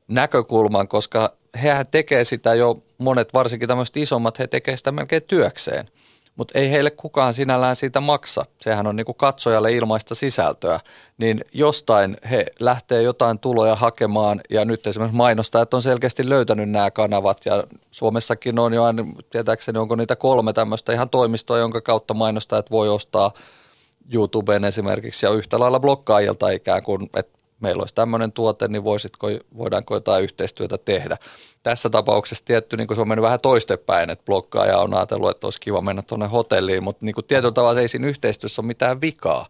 [0.08, 5.90] näkökulman, koska hehän tekee sitä jo, monet varsinkin tämmöiset isommat, he tekee sitä melkein työkseen–
[6.36, 8.46] mutta ei heille kukaan sinällään siitä maksa.
[8.62, 10.80] Sehän on niinku katsojalle ilmaista sisältöä.
[11.18, 16.92] Niin jostain he lähtee jotain tuloja hakemaan ja nyt esimerkiksi mainostajat on selkeästi löytänyt nämä
[16.92, 18.84] kanavat ja Suomessakin on jo,
[19.30, 23.32] tietääkseni onko niitä kolme tämmöistä ihan toimistoa, jonka kautta mainostajat voi ostaa
[24.14, 29.28] YouTubeen esimerkiksi ja yhtä lailla blokkaajilta ikään kuin, että meillä olisi tämmöinen tuote, niin voisitko,
[29.58, 31.18] voidaanko jotain yhteistyötä tehdä.
[31.64, 35.48] Tässä tapauksessa tietty, niin kuin se on mennyt vähän toistepäin, että blokkaaja on ajatellut, että
[35.48, 39.02] olisi kiva mennä tuonne hotelliin, mutta niin kuin tietyllä tavalla ei siinä yhteistyössä ole mitään
[39.02, 39.50] vikaa,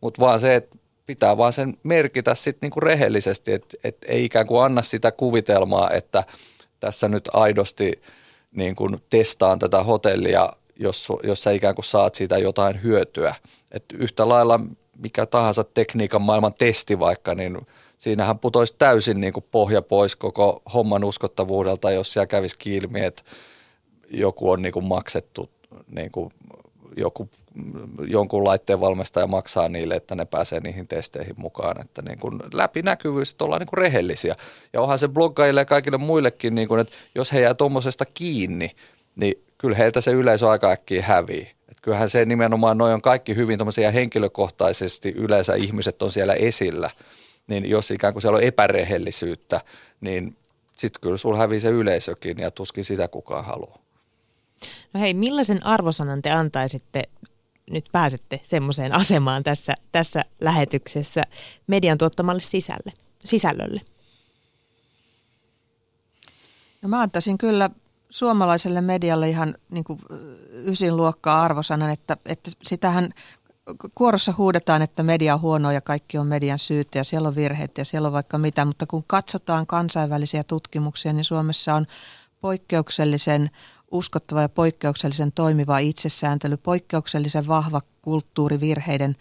[0.00, 0.76] mutta vaan se, että
[1.06, 5.90] pitää vaan sen merkitä sitten niin rehellisesti, että, että ei ikään kuin anna sitä kuvitelmaa,
[5.90, 6.24] että
[6.80, 8.00] tässä nyt aidosti
[8.52, 13.34] niin kuin testaan tätä hotellia, jos, jos sä ikään kuin saat siitä jotain hyötyä.
[13.70, 14.60] Että yhtä lailla
[14.98, 17.66] mikä tahansa tekniikan maailman testi vaikka, niin
[17.98, 23.22] siinähän putoisi täysin niin kuin pohja pois koko homman uskottavuudelta, jos siellä kävisi ilmi, että
[24.10, 25.50] joku on niin kuin maksettu,
[25.90, 26.30] niin kuin
[26.96, 27.28] joku,
[28.06, 31.80] jonkun laitteen valmistaja maksaa niille, että ne pääsee niihin testeihin mukaan.
[31.80, 34.36] Että niin kuin läpinäkyvyys, että ollaan niin kuin rehellisiä.
[34.72, 38.70] Ja onhan se bloggaajille ja kaikille muillekin, niin kuin, että jos he jää tuommoisesta kiinni,
[39.16, 41.55] niin kyllä heiltä se yleisö aika äkkiä hävii
[41.86, 43.58] kyllähän se nimenomaan, noin on kaikki hyvin
[43.94, 46.90] henkilökohtaisesti, yleensä ihmiset on siellä esillä,
[47.46, 49.60] niin jos ikään kuin siellä on epärehellisyyttä,
[50.00, 50.36] niin
[50.76, 53.78] sitten kyllä sulla hävii se yleisökin ja tuskin sitä kukaan haluaa.
[54.92, 57.02] No hei, millaisen arvosanan te antaisitte,
[57.70, 61.22] nyt pääsette semmoiseen asemaan tässä, tässä lähetyksessä
[61.66, 62.92] median tuottamalle sisälle,
[63.24, 63.80] sisällölle?
[66.82, 67.70] No mä antaisin kyllä
[68.10, 69.98] suomalaiselle medialle ihan niin kuin
[70.52, 73.10] ysin luokkaa arvosanan, että, että sitähän
[73.94, 77.80] kuorossa huudetaan, että media on huono ja kaikki on median syytä ja siellä on virheitä
[77.80, 81.86] ja siellä on vaikka mitä, mutta kun katsotaan kansainvälisiä tutkimuksia, niin Suomessa on
[82.40, 83.50] poikkeuksellisen
[83.90, 89.16] uskottava ja poikkeuksellisen toimiva itsesääntely, poikkeuksellisen vahva kulttuuri virheiden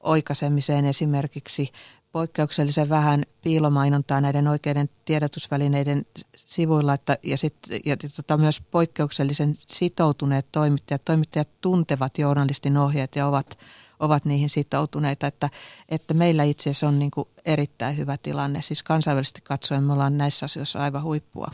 [0.00, 1.72] oikaisemiseen esimerkiksi
[2.14, 6.06] poikkeuksellisen vähän piilomainontaa näiden oikeiden tiedotusvälineiden
[6.36, 7.54] sivuilla että, ja, sit,
[7.84, 11.04] ja tota, myös poikkeuksellisen sitoutuneet toimittajat.
[11.04, 13.58] Toimittajat tuntevat journalistin ohjeet ja ovat,
[14.00, 15.50] ovat niihin sitoutuneita, että,
[15.88, 18.62] että meillä itse asiassa on niin kuin erittäin hyvä tilanne.
[18.62, 21.50] Siis kansainvälisesti katsoen me ollaan näissä asioissa aivan huippua.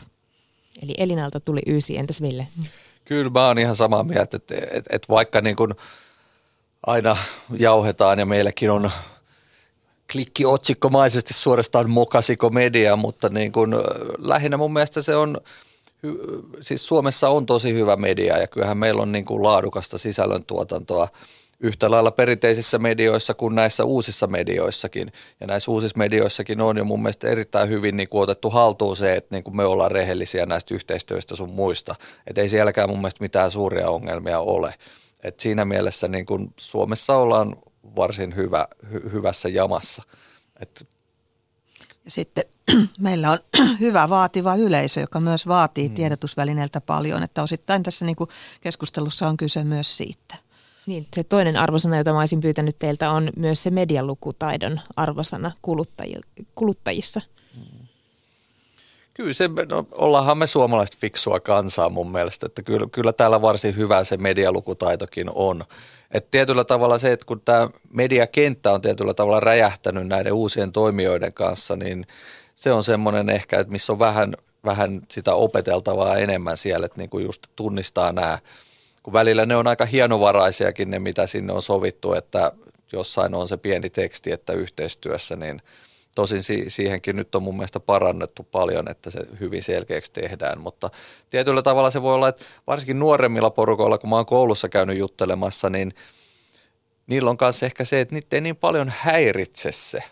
[0.83, 2.47] Eli Elinalta tuli ysi, entäs Ville?
[3.05, 5.73] Kyllä mä oon ihan samaa mieltä, että, että, että vaikka niin kuin
[6.87, 7.17] aina
[7.57, 8.91] jauhetaan ja meilläkin on
[10.11, 13.75] klikkiotsikkomaisesti suorastaan mokasiko media, mutta niin kuin,
[14.17, 15.37] lähinnä mun mielestä se on,
[16.61, 21.07] siis Suomessa on tosi hyvä media ja kyllähän meillä on niin kuin laadukasta sisällöntuotantoa
[21.59, 25.11] yhtä lailla perinteisissä medioissa kuin näissä uusissa medioissakin.
[25.41, 29.15] Ja näissä uusissa medioissakin on jo mun mielestä erittäin hyvin niin kuin otettu haltuun se,
[29.15, 31.95] että niin kuin me ollaan rehellisiä näistä yhteistyöistä sun muista.
[32.27, 34.73] Että ei sielläkään mun mielestä mitään suuria ongelmia ole.
[35.23, 37.55] Et siinä mielessä niin kuin Suomessa ollaan
[37.95, 40.03] varsin hyvä, hy, hyvässä jamassa.
[40.59, 40.87] Et.
[42.05, 42.43] Ja sitten
[42.99, 43.37] meillä on
[43.79, 45.95] hyvä vaativa yleisö, joka myös vaatii hmm.
[45.95, 48.29] tiedotusvälineeltä paljon, että osittain tässä niin kuin
[48.61, 50.35] keskustelussa on kyse myös siitä.
[50.85, 55.51] Niin, se toinen arvosana, jota mä olisin pyytänyt teiltä, on myös se medialukutaidon arvosana
[56.55, 57.21] kuluttajissa.
[57.55, 57.87] Hmm.
[59.13, 63.75] Kyllä se, no, ollaanhan me suomalaiset fiksua kansaa mun mielestä, että kyllä, kyllä täällä varsin
[63.75, 65.63] hyvä se medialukutaitokin on.
[66.11, 71.33] Et tietyllä tavalla se, että kun tämä mediakenttä on tietyllä tavalla räjähtänyt näiden uusien toimijoiden
[71.33, 72.07] kanssa, niin
[72.55, 74.35] se on semmoinen ehkä, että missä on vähän,
[74.65, 78.39] vähän sitä opeteltavaa enemmän siellä, että niinku just tunnistaa nämä
[79.03, 82.51] kun välillä ne on aika hienovaraisiakin ne, mitä sinne on sovittu, että
[82.93, 85.61] jossain on se pieni teksti, että yhteistyössä, niin
[86.15, 90.89] tosin si- siihenkin nyt on mun mielestä parannettu paljon, että se hyvin selkeäksi tehdään, mutta
[91.29, 95.69] tietyllä tavalla se voi olla, että varsinkin nuoremmilla porukoilla, kun mä oon koulussa käynyt juttelemassa,
[95.69, 95.93] niin
[97.07, 100.03] niillä on myös ehkä se, että niitä ei niin paljon häiritse se,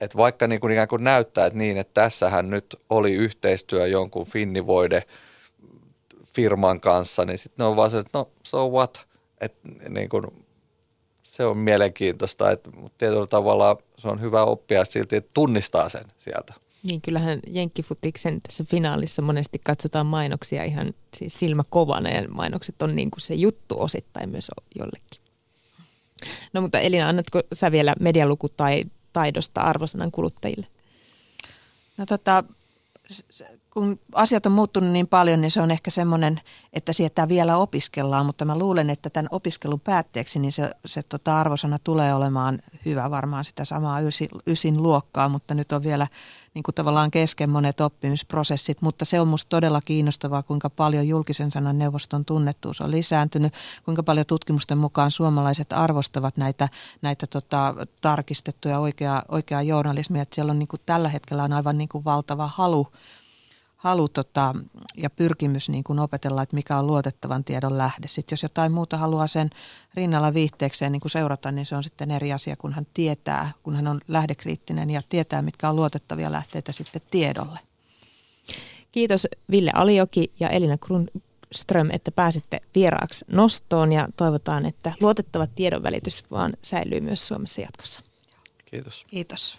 [0.00, 4.26] että vaikka niin kuin ikään kuin näyttää, että niin, että tässähän nyt oli yhteistyö jonkun
[4.26, 5.02] Finnivoide
[6.24, 9.06] firman kanssa, niin sitten ne on vaan se, että no so what,
[9.40, 10.45] että niin kuin
[11.36, 16.54] se on mielenkiintoista, että tietyllä tavalla se on hyvä oppia silti, että tunnistaa sen sieltä.
[16.82, 22.96] Niin, kyllähän Jenkkifutiksen tässä finaalissa monesti katsotaan mainoksia ihan siis silmä kovana ja mainokset on
[22.96, 25.20] niin kuin se juttu osittain myös jollekin.
[26.52, 30.66] No mutta Elina, annatko sä vielä medialuku tai taidosta arvosanan kuluttajille?
[31.96, 32.44] No tota,
[33.76, 36.40] kun asiat on muuttunut niin paljon, niin se on ehkä semmoinen,
[36.72, 41.40] että sieltä vielä opiskellaan, mutta mä luulen, että tämän opiskelun päätteeksi niin se, se tota
[41.40, 46.06] arvosana tulee olemaan hyvä varmaan sitä samaa ysin, ysin luokkaa, mutta nyt on vielä
[46.54, 51.50] niin kuin tavallaan kesken monet oppimisprosessit, mutta se on minusta todella kiinnostavaa, kuinka paljon julkisen
[51.50, 53.54] sanan neuvoston tunnettuus on lisääntynyt,
[53.84, 56.68] kuinka paljon tutkimusten mukaan suomalaiset arvostavat näitä,
[57.02, 61.78] näitä tota, tarkistettuja oikeaa, oikeaa journalismia, että siellä on niin kuin tällä hetkellä on aivan
[61.78, 62.86] niin kuin valtava halu
[63.76, 64.54] halu tota,
[64.96, 68.08] ja pyrkimys niin kuin opetella, että mikä on luotettavan tiedon lähde.
[68.08, 69.50] Sitten jos jotain muuta haluaa sen
[69.94, 73.76] rinnalla viihteekseen niin kuin seurata, niin se on sitten eri asia, kun hän tietää, kun
[73.76, 77.58] hän on lähdekriittinen ja tietää, mitkä on luotettavia lähteitä sitten tiedolle.
[78.92, 86.30] Kiitos Ville Alioki ja Elina Grundström, että pääsitte vieraaksi nostoon ja toivotaan, että luotettava tiedonvälitys
[86.30, 88.02] vaan säilyy myös Suomessa jatkossa.
[88.64, 89.04] Kiitos.
[89.06, 89.58] Kiitos.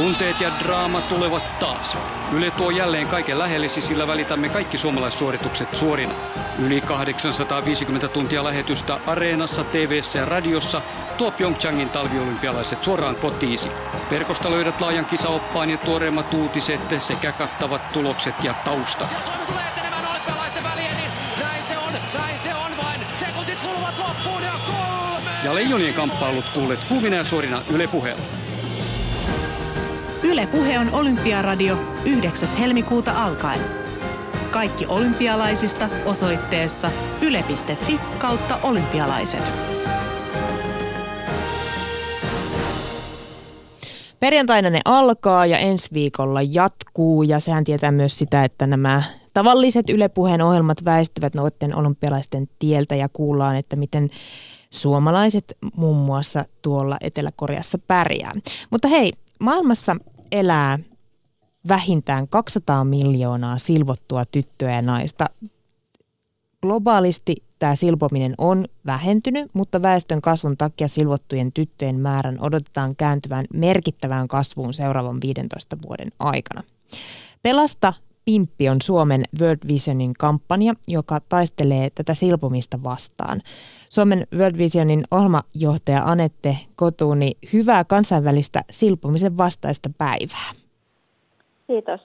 [0.00, 1.96] Tunteet ja draama tulevat taas.
[2.32, 6.14] Yle tuo jälleen kaiken lähellesi, sillä välitämme kaikki suomalaissuoritukset suorina.
[6.58, 10.82] Yli 850 tuntia lähetystä Areenassa, tv ja radiossa
[11.16, 13.68] tuo Pyeongchangin talviolympialaiset suoraan kotiisi.
[14.10, 19.06] Verkosta löydät laajan kisaoppaan ja tuoreimmat uutiset sekä kattavat tulokset ja tausta.
[25.44, 28.39] Ja leijonien kamppailut kuulet kuuvina ja suorina Yle puheella.
[30.30, 32.48] Yle Puhe on Olympiaradio 9.
[32.48, 33.60] helmikuuta alkaen.
[34.50, 36.90] Kaikki olympialaisista osoitteessa
[37.22, 39.42] yle.fi kautta olympialaiset.
[44.20, 49.02] Perjantaina ne alkaa ja ensi viikolla jatkuu ja sehän tietää myös sitä, että nämä
[49.34, 54.10] tavalliset Yle Puheen ohjelmat väistyvät noiden olympialaisten tieltä ja kuullaan, että miten
[54.70, 58.32] suomalaiset muun muassa tuolla Etelä-Koreassa pärjää.
[58.70, 59.96] Mutta hei, maailmassa
[60.32, 60.78] elää
[61.68, 65.26] vähintään 200 miljoonaa silvottua tyttöä ja naista.
[66.62, 74.28] Globaalisti tämä silpominen on vähentynyt, mutta väestön kasvun takia silvottujen tyttöjen määrän odotetaan kääntyvän merkittävään
[74.28, 76.62] kasvuun seuraavan 15 vuoden aikana.
[77.42, 77.92] Pelasta
[78.24, 83.42] Pimppi on Suomen World Visionin kampanja, joka taistelee tätä silpomista vastaan.
[83.90, 90.50] Suomen World Visionin ohjelmajohtaja Anette Kotuuni, hyvää kansainvälistä silpomisen vastaista päivää.
[91.66, 92.00] Kiitos.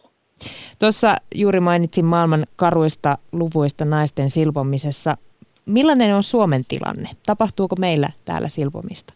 [0.79, 5.17] Tuossa juuri mainitsin maailman karuista luvuista naisten silpomisessa.
[5.65, 7.09] Millainen on Suomen tilanne?
[7.25, 9.13] Tapahtuuko meillä täällä silpomista?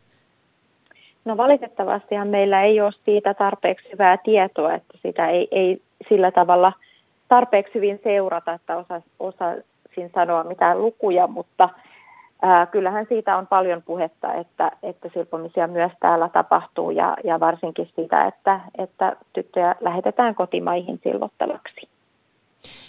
[1.26, 6.74] No valitettavastihan meillä ei ole siitä tarpeeksi hyvää tietoa, että sitä ei, ei sillä tavalla–
[7.30, 11.70] tarpeeksi hyvin seurata, että osa, osasin sanoa mitään lukuja, mutta
[12.42, 17.90] ää, kyllähän siitä on paljon puhetta, että, että silpomisia myös täällä tapahtuu ja, ja varsinkin
[17.96, 21.90] sitä, että, että tyttöjä lähetetään kotimaihin silvottavaksi.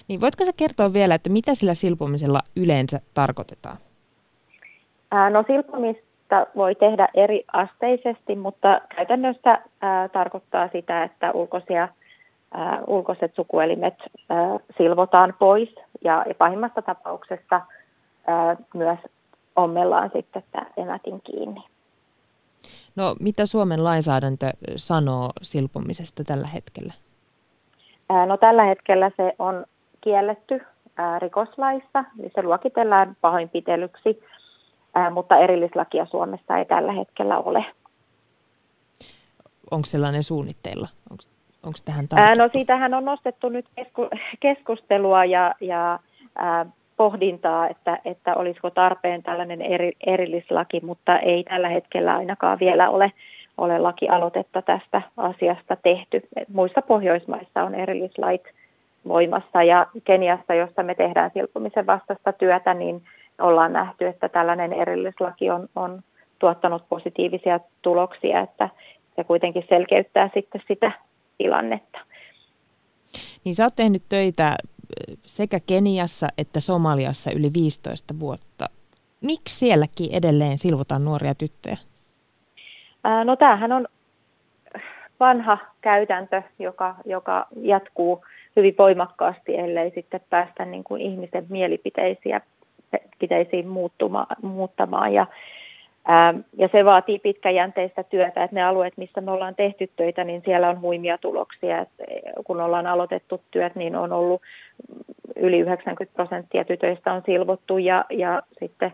[0.09, 3.77] Niin voitko sä kertoa vielä, että mitä sillä silpomisella yleensä tarkoitetaan?
[5.11, 11.89] Ää, no silpomista voi tehdä eri asteisesti, mutta käytännössä ää, tarkoittaa sitä, että ulkoisia–
[12.59, 15.75] äh, ulkoiset sukuelimet äh, silvotaan pois
[16.05, 18.99] ja, ja pahimmassa tapauksessa äh, myös
[19.57, 21.65] ommellaan sitten tämä emätin kiinni.
[22.97, 26.93] No mitä Suomen lainsäädäntö sanoo silpomisesta tällä hetkellä?
[28.27, 29.65] No tällä hetkellä se on
[30.01, 30.61] kielletty
[31.19, 34.23] rikoslaissa, niin se luokitellaan pahoinpitelyksi,
[35.11, 37.67] mutta erillislakia Suomessa ei tällä hetkellä ole.
[39.71, 40.89] Onko sellainen suunnitteilla?
[41.11, 41.23] Onko
[41.63, 44.09] Onko tähän Ää, No siitähän on nostettu nyt kesku,
[44.41, 45.99] keskustelua ja, ja
[47.01, 53.13] pohdintaa, että, että olisiko tarpeen tällainen eri, erillislaki, mutta ei tällä hetkellä ainakaan vielä ole,
[53.59, 56.23] ole lakialoitetta tästä asiasta tehty.
[56.53, 58.43] Muissa Pohjoismaissa on erillislait
[59.09, 63.03] voimassa ja Keniassa, jossa me tehdään silpomisen vastaista työtä, niin
[63.39, 66.03] ollaan nähty, että tällainen erillislaki on, on
[66.39, 68.69] tuottanut positiivisia tuloksia, että
[69.17, 70.93] se kuitenkin selkeyttää sitten sitä
[71.39, 71.99] tilannetta.
[73.45, 74.55] Niin sä oot tehnyt töitä
[75.27, 78.67] sekä Keniassa että Somaliassa yli 15 vuotta.
[79.21, 81.77] Miksi sielläkin edelleen silvotaan nuoria tyttöjä?
[83.25, 83.89] No tämähän on
[85.21, 88.25] vanha käytäntö, joka, joka jatkuu
[88.57, 92.41] hyvin voimakkaasti, ellei sitten päästä niin kuin ihmisen mielipiteisiä
[93.19, 93.65] pitäisi
[94.43, 95.13] muuttamaan.
[95.13, 95.27] Ja
[96.57, 100.69] ja se vaatii pitkäjänteistä työtä, että ne alueet, missä me ollaan tehty töitä, niin siellä
[100.69, 101.79] on huimia tuloksia.
[101.79, 102.05] Että
[102.45, 104.43] kun ollaan aloitettu työt, niin on ollut
[105.37, 108.93] yli 90 prosenttia tytöistä on silvottu ja, ja sitten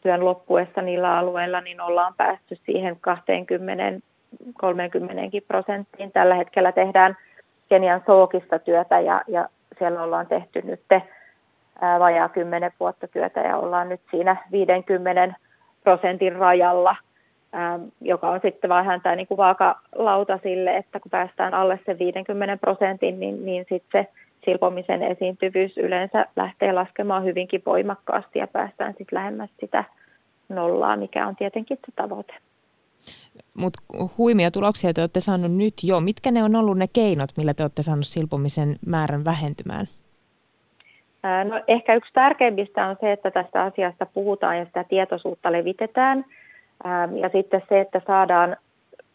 [0.00, 3.00] työn loppuessa niillä alueilla niin ollaan päästy siihen 20-30
[5.48, 6.12] prosenttiin.
[6.12, 7.16] Tällä hetkellä tehdään
[7.68, 9.48] Kenian Sookista työtä ja, ja
[9.78, 10.80] siellä ollaan tehty nyt
[11.98, 15.34] vajaa 10 vuotta työtä ja ollaan nyt siinä 50
[15.86, 16.96] prosentin rajalla,
[17.54, 21.98] ähm, joka on sitten vähän tämä niin kuin vaakalauta sille, että kun päästään alle sen
[21.98, 24.12] 50 prosentin, niin, niin sitten se
[24.44, 29.84] silpomisen esiintyvyys yleensä lähtee laskemaan hyvinkin voimakkaasti ja päästään sitten lähemmäs sitä
[30.48, 32.34] nollaa, mikä on tietenkin se tavoite.
[33.54, 33.82] Mutta
[34.18, 36.00] huimia tuloksia te olette saaneet nyt jo.
[36.00, 39.86] Mitkä ne on ollut ne keinot, millä te olette saaneet silpomisen määrän vähentymään?
[41.44, 46.24] No, ehkä yksi tärkeimmistä on se, että tästä asiasta puhutaan ja sitä tietoisuutta levitetään.
[47.20, 48.56] Ja sitten se, että saadaan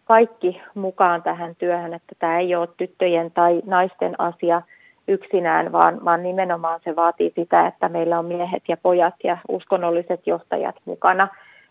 [0.05, 4.61] kaikki mukaan tähän työhön, että tämä ei ole tyttöjen tai naisten asia
[5.07, 10.27] yksinään, vaan, vaan nimenomaan se vaatii sitä, että meillä on miehet ja pojat ja uskonnolliset
[10.27, 11.27] johtajat mukana.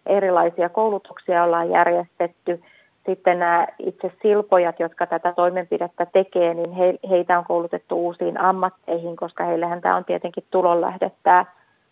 [0.07, 2.62] Erilaisia koulutuksia ollaan järjestetty
[3.07, 9.16] sitten nämä itse silpojat, jotka tätä toimenpidettä tekee, niin he, heitä on koulutettu uusiin ammatteihin,
[9.16, 11.44] koska heillähän tämä on tietenkin tulonlähde tämä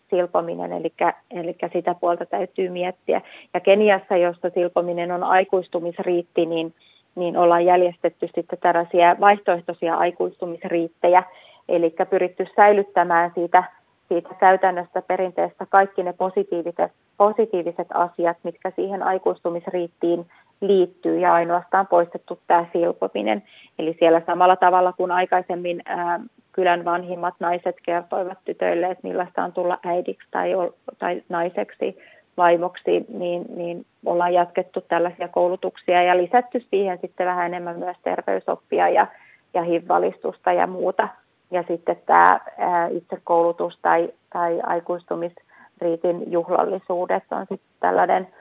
[0.09, 0.93] silpominen, eli,
[1.31, 3.21] eli sitä puolta täytyy miettiä.
[3.53, 6.73] Ja Keniassa, jossa silpominen on aikuistumisriitti, niin,
[7.15, 11.23] niin ollaan jäljestetty sitten tällaisia vaihtoehtoisia aikuistumisriittejä,
[11.69, 13.63] eli pyritty säilyttämään siitä,
[14.07, 20.25] siitä käytännöstä perinteestä kaikki ne positiiviset, positiiviset asiat, mitkä siihen aikuistumisriittiin
[20.61, 23.43] liittyy ja ainoastaan poistettu tämä silpominen.
[23.79, 26.19] Eli siellä samalla tavalla kuin aikaisemmin ää,
[26.51, 30.51] kylän vanhimmat naiset kertoivat tytöille, että millaista on tulla äidiksi tai,
[30.99, 31.97] tai naiseksi,
[32.37, 38.89] vaimoksi, niin, niin ollaan jatkettu tällaisia koulutuksia ja lisätty siihen sitten vähän enemmän myös terveysoppia
[38.89, 39.07] ja,
[39.53, 41.07] ja HIV-valistusta ja muuta.
[41.51, 48.27] Ja sitten tämä ää, itse koulutus tai, tai aikuistumisriitin juhlallisuudet on sitten tällainen–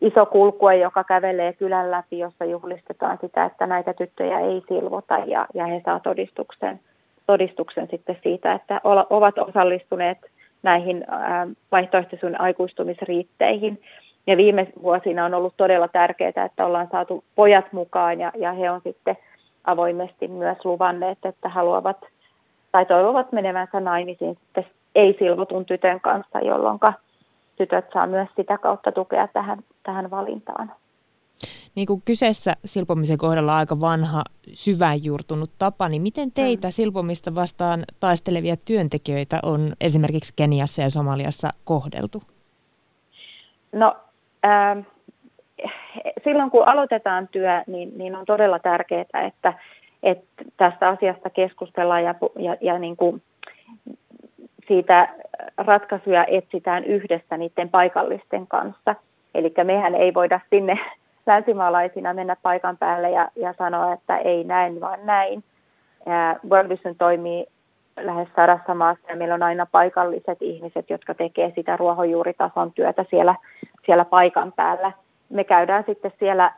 [0.00, 5.46] iso kulkue, joka kävelee kylän läpi, jossa juhlistetaan sitä, että näitä tyttöjä ei silvota ja,
[5.54, 6.80] ja he saa todistuksen,
[7.26, 8.80] todistuksen sitten siitä, että
[9.10, 10.18] ovat osallistuneet
[10.62, 11.06] näihin
[11.72, 13.80] vaihtoehtoisuuden aikuistumisriitteihin.
[14.26, 18.70] Ja viime vuosina on ollut todella tärkeää, että ollaan saatu pojat mukaan ja, ja he
[18.70, 19.16] on sitten
[19.64, 21.96] avoimesti myös luvanneet, että haluavat
[22.72, 26.78] tai toivovat menevänsä naimisiin sitten ei-silvotun tytön kanssa, jolloin
[27.58, 30.72] tytöt saa myös sitä kautta tukea tähän, tähän valintaan.
[31.74, 34.22] Niin kuin kyseessä silpomisen kohdalla aika vanha,
[34.54, 36.72] syvään juurtunut tapa, niin miten teitä mm.
[36.72, 42.22] silpomista vastaan taistelevia työntekijöitä on esimerkiksi Keniassa ja Somaliassa kohdeltu?
[43.72, 43.96] No,
[44.44, 44.86] äh,
[46.24, 49.54] silloin kun aloitetaan työ, niin, niin on todella tärkeää, että,
[50.02, 53.22] että tästä asiasta keskustellaan ja, ja, ja niin kuin
[54.68, 55.08] siitä
[55.56, 58.94] ratkaisuja etsitään yhdessä niiden paikallisten kanssa.
[59.34, 60.78] Eli mehän ei voida sinne
[61.26, 65.44] länsimaalaisina mennä paikan päälle ja, ja sanoa, että ei näin, vaan näin.
[66.50, 67.46] World Vision toimii
[67.96, 73.34] lähes sadassa maassa ja meillä on aina paikalliset ihmiset, jotka tekee sitä ruohonjuuritason työtä siellä,
[73.86, 74.92] siellä paikan päällä–
[75.30, 76.52] me käydään sitten siellä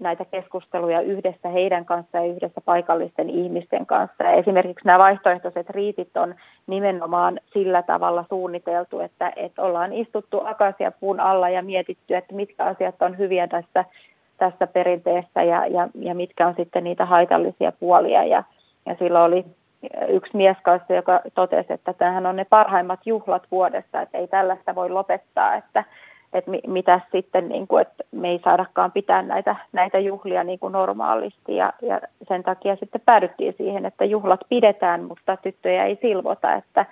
[0.00, 4.24] näitä keskusteluja yhdessä heidän kanssa ja yhdessä paikallisten ihmisten kanssa.
[4.24, 6.34] Ja esimerkiksi nämä vaihtoehtoiset riitit on
[6.66, 12.64] nimenomaan sillä tavalla suunniteltu, että, että ollaan istuttu akasia puun alla ja mietitty, että mitkä
[12.64, 13.84] asiat on hyviä tässä,
[14.38, 18.24] tässä perinteessä ja, ja, ja mitkä on sitten niitä haitallisia puolia.
[18.24, 18.44] Ja,
[18.86, 19.44] ja silloin oli
[20.08, 24.74] yksi mies kanssa, joka totesi, että tämähän on ne parhaimmat juhlat vuodessa, että ei tällaista
[24.74, 25.84] voi lopettaa, että
[26.32, 30.72] että mitä sitten, niin kuin, että me ei saadakaan pitää näitä, näitä juhlia niin kuin
[30.72, 36.54] normaalisti ja, ja sen takia sitten päädyttiin siihen, että juhlat pidetään, mutta tyttöjä ei silvota,
[36.54, 36.86] että,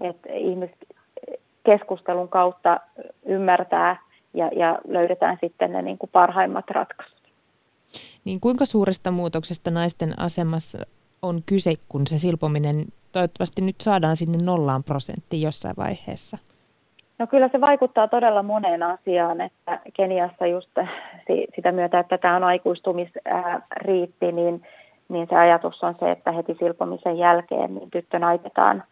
[0.00, 2.80] että ihmiskeskustelun kautta
[3.26, 3.96] ymmärtää
[4.34, 7.18] ja, ja löydetään sitten ne niin kuin parhaimmat ratkaisut.
[8.24, 10.78] Niin kuinka suuresta muutoksesta naisten asemassa
[11.22, 16.38] on kyse, kun se silpominen toivottavasti nyt saadaan sinne nollaan prosenttiin jossain vaiheessa?
[17.18, 20.70] No kyllä se vaikuttaa todella moneen asiaan, että Keniassa just
[21.56, 24.62] sitä myötä, että tämä on aikuistumisriitti, niin,
[25.08, 28.82] niin se ajatus on se, että heti silpomisen jälkeen niin tyttö naitetaan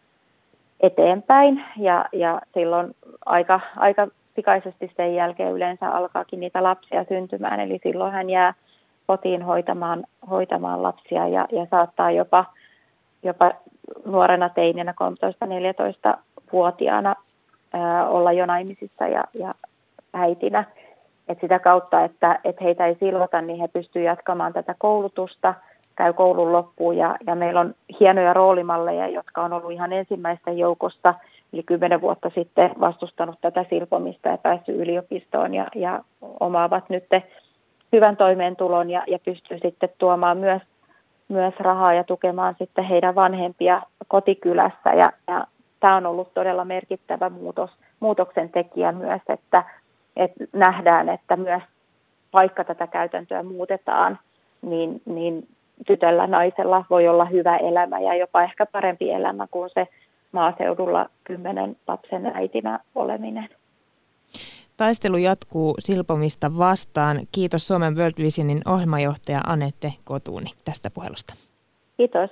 [0.79, 2.95] eteenpäin ja, ja silloin
[3.25, 8.53] aika, aika pikaisesti sen jälkeen yleensä alkaakin niitä lapsia syntymään, eli silloin hän jää
[9.07, 12.45] kotiin hoitamaan, hoitamaan lapsia ja, ja saattaa jopa,
[13.23, 13.51] jopa
[14.05, 17.15] nuorena teinenä 13-14-vuotiaana
[18.09, 19.55] olla jo naimisissa ja, ja
[20.13, 20.63] äitinä.
[21.27, 25.53] Et sitä kautta, että, että heitä ei silvota, niin he pystyvät jatkamaan tätä koulutusta,
[25.95, 31.13] käy koulun loppuun ja, ja meillä on hienoja roolimalleja, jotka on ollut ihan ensimmäisten joukosta,
[31.53, 36.03] eli kymmenen vuotta sitten vastustanut tätä silpomista ja päässyt yliopistoon ja, ja
[36.39, 37.05] omaavat nyt
[37.91, 40.61] hyvän toimeentulon ja, ja pystyy sitten tuomaan myös,
[41.27, 44.89] myös rahaa ja tukemaan sitten heidän vanhempia kotikylässä.
[44.89, 45.47] Ja, ja
[45.83, 47.69] tämä on ollut todella merkittävä muutos,
[47.99, 49.63] muutoksen tekijä myös, että,
[50.15, 51.63] että nähdään, että myös
[52.33, 54.19] vaikka tätä käytäntöä muutetaan,
[54.61, 55.47] niin, niin
[55.87, 59.87] tytöllä, naisella voi olla hyvä elämä ja jopa ehkä parempi elämä kuin se
[60.31, 63.49] maaseudulla kymmenen lapsen äitinä oleminen.
[64.77, 67.17] Taistelu jatkuu silpomista vastaan.
[67.31, 71.33] Kiitos Suomen World Visionin ohjelmajohtaja Anette Kotuuni tästä puhelusta.
[71.97, 72.29] Kiitos.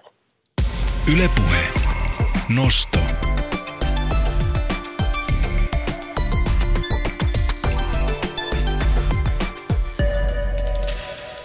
[1.14, 1.82] Ylepuhe.
[2.56, 3.31] Nosto.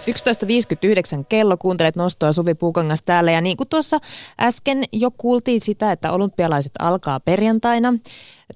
[0.07, 3.31] 11.59 kello, kuuntelet nostoa Suvi Puukangas täällä.
[3.31, 3.99] Ja niin kuin tuossa
[4.41, 7.93] äsken jo kuultiin sitä, että olympialaiset alkaa perjantaina.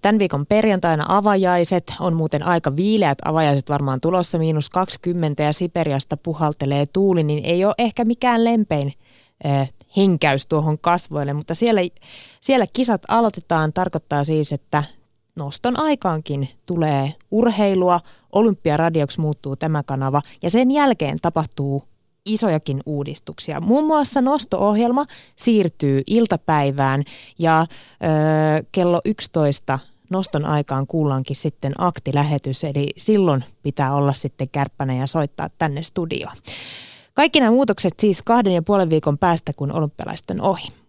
[0.01, 4.37] Tämän viikon perjantaina avajaiset on muuten aika viileät avajaiset varmaan tulossa.
[4.37, 8.93] Miinus 20 ja Siperiasta puhaltelee tuuli, niin ei ole ehkä mikään lempein
[9.45, 11.81] äh, henkäys tuohon kasvoille, mutta siellä,
[12.41, 14.83] siellä kisat aloitetaan, tarkoittaa siis, että
[15.41, 17.99] noston aikaankin tulee urheilua,
[18.31, 21.83] Olympiaradioksi muuttuu tämä kanava ja sen jälkeen tapahtuu
[22.25, 23.61] isojakin uudistuksia.
[23.61, 27.03] Muun muassa nosto-ohjelma siirtyy iltapäivään
[27.39, 27.65] ja ö,
[28.71, 29.79] kello 11
[30.09, 36.35] noston aikaan kuullaankin sitten aktilähetys, eli silloin pitää olla sitten kärppänä ja soittaa tänne studioon.
[37.13, 40.80] Kaikki nämä muutokset siis kahden ja puolen viikon päästä, kun olympialaiset on ohi.